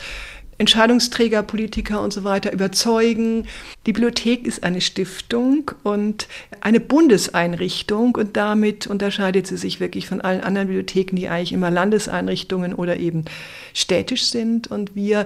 [0.64, 3.48] Entscheidungsträger, Politiker und so weiter überzeugen.
[3.86, 6.30] Die Bibliothek ist eine Stiftung und
[6.62, 11.70] eine Bundeseinrichtung und damit unterscheidet sie sich wirklich von allen anderen Bibliotheken, die eigentlich immer
[11.70, 13.26] Landeseinrichtungen oder eben
[13.74, 14.72] städtisch sind.
[14.72, 15.26] Und wir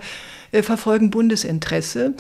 [0.52, 2.16] äh, verfolgen Bundesinteresse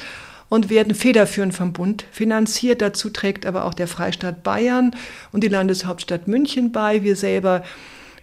[0.47, 2.83] und werden federführend vom Bund finanziert.
[2.83, 4.95] Dazu trägt aber auch der Freistaat Bayern
[5.31, 7.01] und die Landeshauptstadt München bei.
[7.01, 7.63] Wir selber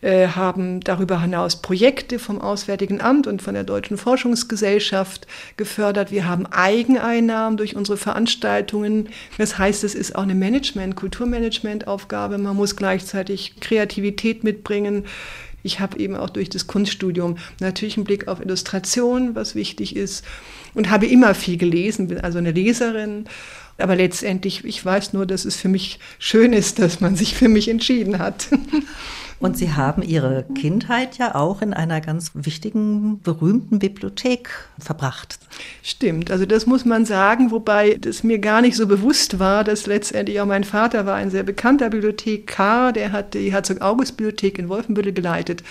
[0.05, 5.27] äh, haben darüber hinaus Projekte vom Auswärtigen Amt und von der Deutschen Forschungsgesellschaft
[5.57, 6.11] gefördert.
[6.11, 9.09] Wir haben Eigeneinnahmen durch unsere Veranstaltungen.
[9.39, 12.37] Das heißt, es ist auch eine Management, Kulturmanagement-Aufgabe.
[12.37, 15.07] Man muss gleichzeitig Kreativität mitbringen.
[15.63, 20.23] Ich habe eben auch durch das Kunststudium natürlich einen Blick auf Illustration, was wichtig ist,
[20.75, 23.25] und habe immer viel gelesen, bin also eine Leserin.
[23.79, 27.49] Aber letztendlich, ich weiß nur, dass es für mich schön ist, dass man sich für
[27.49, 28.49] mich entschieden hat.
[29.41, 34.49] Und Sie haben Ihre Kindheit ja auch in einer ganz wichtigen, berühmten Bibliothek
[34.79, 35.39] verbracht.
[35.83, 39.87] Stimmt, also das muss man sagen, wobei das mir gar nicht so bewusst war, dass
[39.87, 45.13] letztendlich auch mein Vater war ein sehr bekannter Bibliothekar, der hat die Herzog-August-Bibliothek in Wolfenbüttel
[45.13, 45.63] geleitet.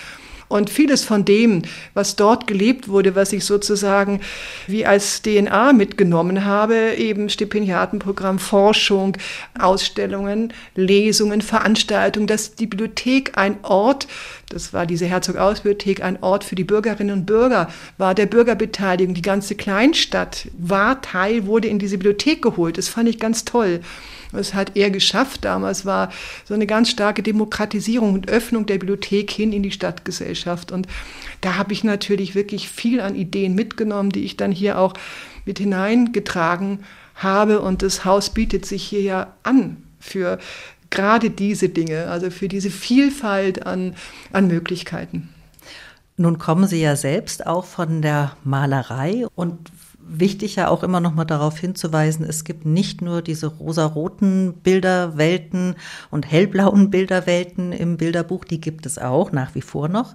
[0.48, 1.62] Und vieles von dem,
[1.94, 4.20] was dort gelebt wurde, was ich sozusagen
[4.66, 9.16] wie als DNA mitgenommen habe, eben Stipendiatenprogramm, Forschung,
[9.58, 14.06] Ausstellungen, Lesungen, Veranstaltungen, dass die Bibliothek ein Ort,
[14.48, 17.68] das war diese Herzog-Aus-Bibliothek, ein Ort für die Bürgerinnen und Bürger,
[17.98, 19.14] war der Bürgerbeteiligung.
[19.14, 22.78] Die ganze Kleinstadt war Teil, wurde in diese Bibliothek geholt.
[22.78, 23.80] Das fand ich ganz toll.
[24.34, 25.44] Das hat er geschafft.
[25.44, 26.10] Damals war
[26.44, 30.72] so eine ganz starke Demokratisierung und Öffnung der Bibliothek hin in die Stadtgesellschaft.
[30.72, 30.86] Und
[31.40, 34.94] da habe ich natürlich wirklich viel an Ideen mitgenommen, die ich dann hier auch
[35.44, 36.80] mit hineingetragen
[37.14, 37.60] habe.
[37.60, 40.38] Und das Haus bietet sich hier ja an für
[40.90, 43.94] gerade diese Dinge, also für diese Vielfalt an,
[44.32, 45.28] an Möglichkeiten.
[46.16, 49.58] Nun kommen Sie ja selbst auch von der Malerei und
[50.06, 55.76] wichtig ja auch immer noch mal darauf hinzuweisen, es gibt nicht nur diese rosaroten Bilderwelten
[56.10, 60.14] und hellblauen Bilderwelten im Bilderbuch, die gibt es auch nach wie vor noch,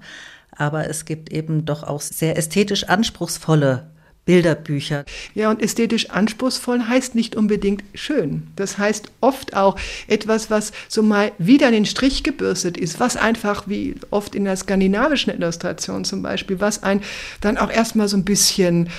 [0.52, 3.90] aber es gibt eben doch auch sehr ästhetisch anspruchsvolle
[4.30, 5.06] Bilderbücher.
[5.34, 8.44] Ja, und ästhetisch anspruchsvoll heißt nicht unbedingt schön.
[8.56, 9.76] Das heißt oft auch
[10.08, 14.46] etwas, was so mal wieder in den Strich gebürstet ist, was einfach wie oft in
[14.46, 17.02] der skandinavischen Illustration zum Beispiel, was ein
[17.42, 18.90] dann auch erstmal so ein bisschen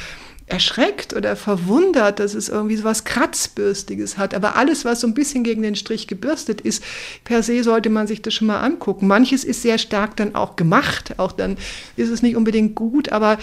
[0.50, 4.34] erschreckt oder verwundert, dass es irgendwie so was Kratzbürstiges hat.
[4.34, 6.82] Aber alles, was so ein bisschen gegen den Strich gebürstet ist,
[7.24, 9.06] per se sollte man sich das schon mal angucken.
[9.06, 11.56] Manches ist sehr stark dann auch gemacht, auch dann
[11.96, 13.38] ist es nicht unbedingt gut, aber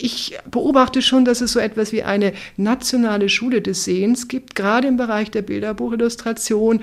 [0.00, 4.88] ich beobachte schon, dass es so etwas wie eine nationale Schule des Sehens gibt, gerade
[4.88, 6.80] im Bereich der Bilderbuchillustration.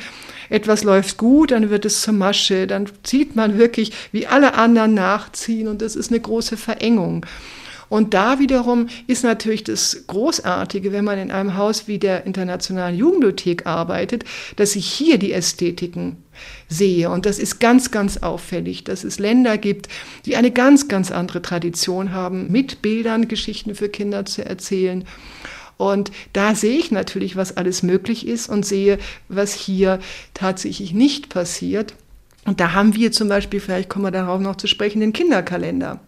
[0.49, 4.93] Etwas läuft gut, dann wird es zur Masche, dann zieht man wirklich, wie alle anderen
[4.93, 7.25] nachziehen und das ist eine große Verengung.
[7.93, 12.97] Und da wiederum ist natürlich das Großartige, wenn man in einem Haus wie der Internationalen
[12.97, 14.23] Jugendbibliothek arbeitet,
[14.55, 16.17] dass ich hier die Ästhetiken
[16.67, 17.11] sehe.
[17.11, 19.89] Und das ist ganz, ganz auffällig, dass es Länder gibt,
[20.25, 25.05] die eine ganz, ganz andere Tradition haben, mit Bildern Geschichten für Kinder zu erzählen.
[25.77, 29.99] Und da sehe ich natürlich, was alles möglich ist und sehe, was hier
[30.33, 31.93] tatsächlich nicht passiert.
[32.45, 36.01] Und da haben wir zum Beispiel, vielleicht kommen wir darauf noch zu sprechen, den Kinderkalender.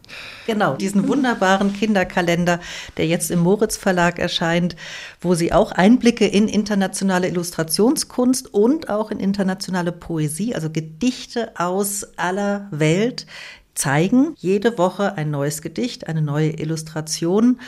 [0.47, 2.59] Genau, diesen wunderbaren Kinderkalender,
[2.97, 4.75] der jetzt im Moritz Verlag erscheint,
[5.21, 12.05] wo Sie auch Einblicke in internationale Illustrationskunst und auch in internationale Poesie, also Gedichte aus
[12.17, 13.25] aller Welt
[13.73, 14.36] zeigen.
[14.38, 17.59] Jede Woche ein neues Gedicht, eine neue Illustration,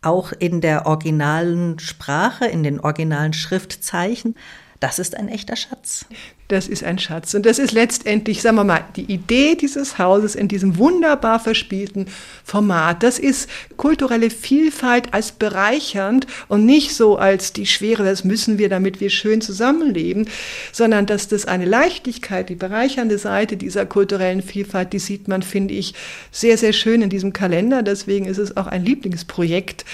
[0.00, 4.34] auch in der originalen Sprache, in den originalen Schriftzeichen.
[4.82, 6.06] Das ist ein echter Schatz.
[6.48, 7.34] Das ist ein Schatz.
[7.34, 12.06] Und das ist letztendlich, sagen wir mal, die Idee dieses Hauses in diesem wunderbar verspielten
[12.42, 13.04] Format.
[13.04, 18.68] Das ist kulturelle Vielfalt als bereichernd und nicht so als die Schwere, das müssen wir,
[18.68, 20.28] damit wir schön zusammenleben,
[20.72, 25.74] sondern dass das eine Leichtigkeit, die bereichernde Seite dieser kulturellen Vielfalt, die sieht man, finde
[25.74, 25.94] ich,
[26.32, 27.84] sehr, sehr schön in diesem Kalender.
[27.84, 29.84] Deswegen ist es auch ein Lieblingsprojekt.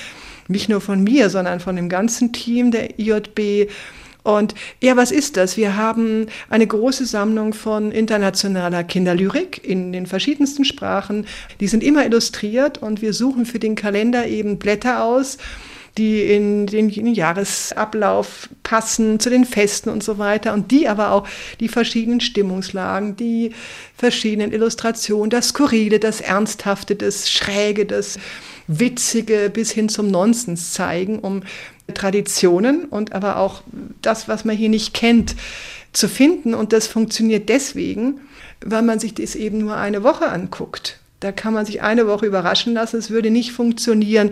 [0.50, 3.68] Nicht nur von mir, sondern von dem ganzen Team der IJB
[4.28, 5.56] und ja, was ist das?
[5.56, 11.26] Wir haben eine große Sammlung von internationaler Kinderlyrik in den verschiedensten Sprachen.
[11.60, 15.38] Die sind immer illustriert und wir suchen für den Kalender eben Blätter aus
[15.96, 20.54] die in den Jahresablauf passen, zu den Festen und so weiter.
[20.54, 21.26] Und die aber auch
[21.58, 23.50] die verschiedenen Stimmungslagen, die
[23.96, 28.16] verschiedenen Illustrationen, das Skurrile, das Ernsthafte, das Schräge, das
[28.68, 31.42] Witzige bis hin zum Nonsens zeigen, um
[31.94, 33.62] Traditionen und aber auch
[34.02, 35.34] das, was man hier nicht kennt,
[35.92, 36.54] zu finden.
[36.54, 38.20] Und das funktioniert deswegen,
[38.64, 41.00] weil man sich das eben nur eine Woche anguckt.
[41.20, 42.98] Da kann man sich eine Woche überraschen lassen.
[42.98, 44.30] Es würde nicht funktionieren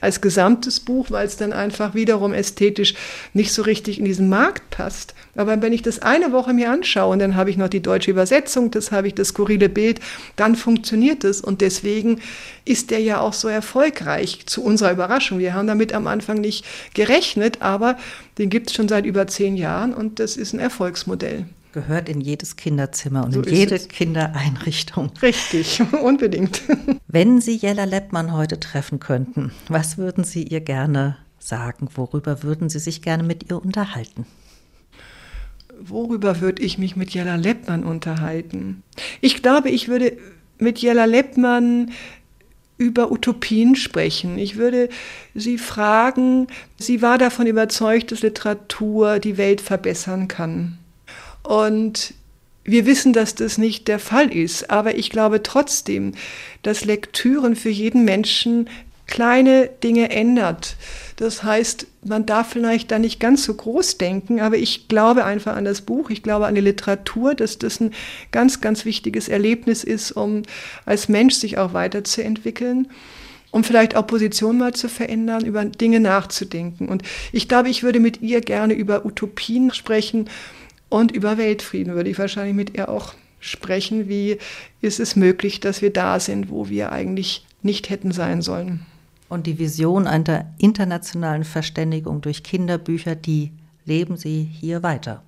[0.00, 2.94] als gesamtes Buch, weil es dann einfach wiederum ästhetisch
[3.32, 5.14] nicht so richtig in diesen Markt passt.
[5.34, 8.12] Aber wenn ich das eine Woche mir anschaue und dann habe ich noch die deutsche
[8.12, 9.98] Übersetzung, das habe ich das skurrile Bild,
[10.36, 11.40] dann funktioniert es.
[11.40, 12.20] Und deswegen
[12.64, 15.40] ist der ja auch so erfolgreich zu unserer Überraschung.
[15.40, 16.64] Wir haben damit am Anfang nicht
[16.94, 17.98] gerechnet, aber
[18.38, 22.20] den gibt es schon seit über zehn Jahren und das ist ein Erfolgsmodell gehört in
[22.20, 23.88] jedes Kinderzimmer und so in jede es.
[23.88, 25.10] Kindereinrichtung.
[25.22, 26.62] Richtig, unbedingt.
[27.06, 31.88] Wenn Sie Jella Leppmann heute treffen könnten, was würden Sie ihr gerne sagen?
[31.94, 34.26] Worüber würden Sie sich gerne mit ihr unterhalten?
[35.80, 38.82] Worüber würde ich mich mit Jella Leppmann unterhalten?
[39.20, 40.18] Ich glaube, ich würde
[40.58, 41.92] mit Jella Leppmann
[42.78, 44.38] über Utopien sprechen.
[44.38, 44.88] Ich würde
[45.34, 46.46] sie fragen,
[46.78, 50.77] sie war davon überzeugt, dass Literatur die Welt verbessern kann.
[51.48, 52.12] Und
[52.64, 56.12] wir wissen, dass das nicht der Fall ist, aber ich glaube trotzdem,
[56.62, 58.68] dass Lektüren für jeden Menschen
[59.06, 60.76] kleine Dinge ändert.
[61.16, 65.56] Das heißt, man darf vielleicht da nicht ganz so groß denken, aber ich glaube einfach
[65.56, 67.94] an das Buch, ich glaube an die Literatur, dass das ein
[68.30, 70.42] ganz, ganz wichtiges Erlebnis ist, um
[70.84, 72.88] als Mensch sich auch weiterzuentwickeln
[73.50, 76.86] um vielleicht auch Position mal zu verändern, über Dinge nachzudenken.
[76.86, 80.28] Und ich glaube, ich würde mit ihr gerne über Utopien sprechen
[80.88, 84.08] und über Weltfrieden würde ich wahrscheinlich mit ihr auch sprechen.
[84.08, 84.38] Wie
[84.80, 88.86] ist es möglich, dass wir da sind, wo wir eigentlich nicht hätten sein sollen?
[89.28, 93.52] Und die Vision einer internationalen Verständigung durch Kinderbücher, die
[93.84, 95.22] leben Sie hier weiter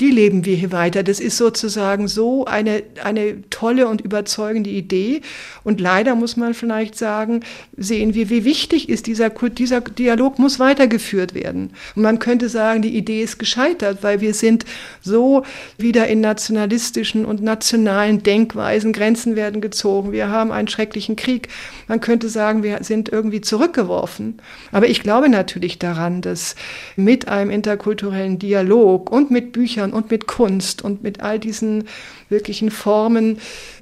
[0.00, 1.02] die leben wir hier weiter.
[1.02, 5.22] Das ist sozusagen so eine, eine tolle und überzeugende Idee.
[5.64, 7.40] Und leider muss man vielleicht sagen,
[7.76, 11.70] sehen wir, wie wichtig ist dieser, dieser Dialog muss weitergeführt werden.
[11.96, 14.64] Und man könnte sagen, die Idee ist gescheitert, weil wir sind
[15.00, 15.42] so
[15.78, 20.12] wieder in nationalistischen und nationalen Denkweisen, Grenzen werden gezogen.
[20.12, 21.48] Wir haben einen schrecklichen Krieg.
[21.88, 24.40] Man könnte sagen, wir sind irgendwie zurückgeworfen.
[24.70, 26.54] Aber ich glaube natürlich daran, dass
[26.94, 31.84] mit einem interkulturellen Dialog und mit Büchern und mit Kunst und mit all diesen
[32.28, 33.38] wirklichen Formen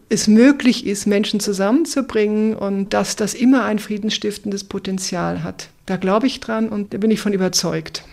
[0.08, 5.68] es möglich ist, Menschen zusammenzubringen und dass das immer ein friedensstiftendes Potenzial hat.
[5.86, 8.04] Da glaube ich dran und da bin ich von überzeugt.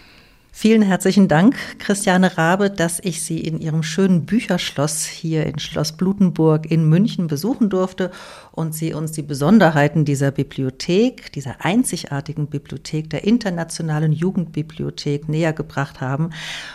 [0.55, 5.93] Vielen herzlichen Dank, Christiane Rabe, dass ich Sie in Ihrem schönen Bücherschloss hier in Schloss
[5.93, 8.11] Blutenburg in München besuchen durfte
[8.51, 16.01] und Sie uns die Besonderheiten dieser Bibliothek, dieser einzigartigen Bibliothek, der Internationalen Jugendbibliothek näher gebracht
[16.01, 16.29] haben.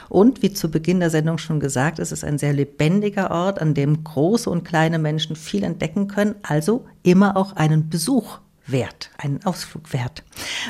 [0.08, 3.74] Und wie zu Beginn der Sendung schon gesagt, es ist ein sehr lebendiger Ort, an
[3.74, 8.40] dem große und kleine Menschen viel entdecken können, also immer auch einen Besuch
[8.70, 10.24] wert, einen Ausflug wert.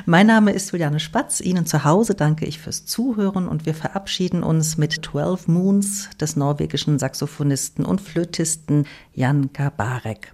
[0.06, 1.40] Mein Name ist Juliane Spatz.
[1.40, 6.36] Ihnen zu Hause danke ich fürs Zuhören und wir verabschieden uns mit 12 Moons des
[6.36, 10.32] norwegischen Saxophonisten und Flötisten Jan Gabarek.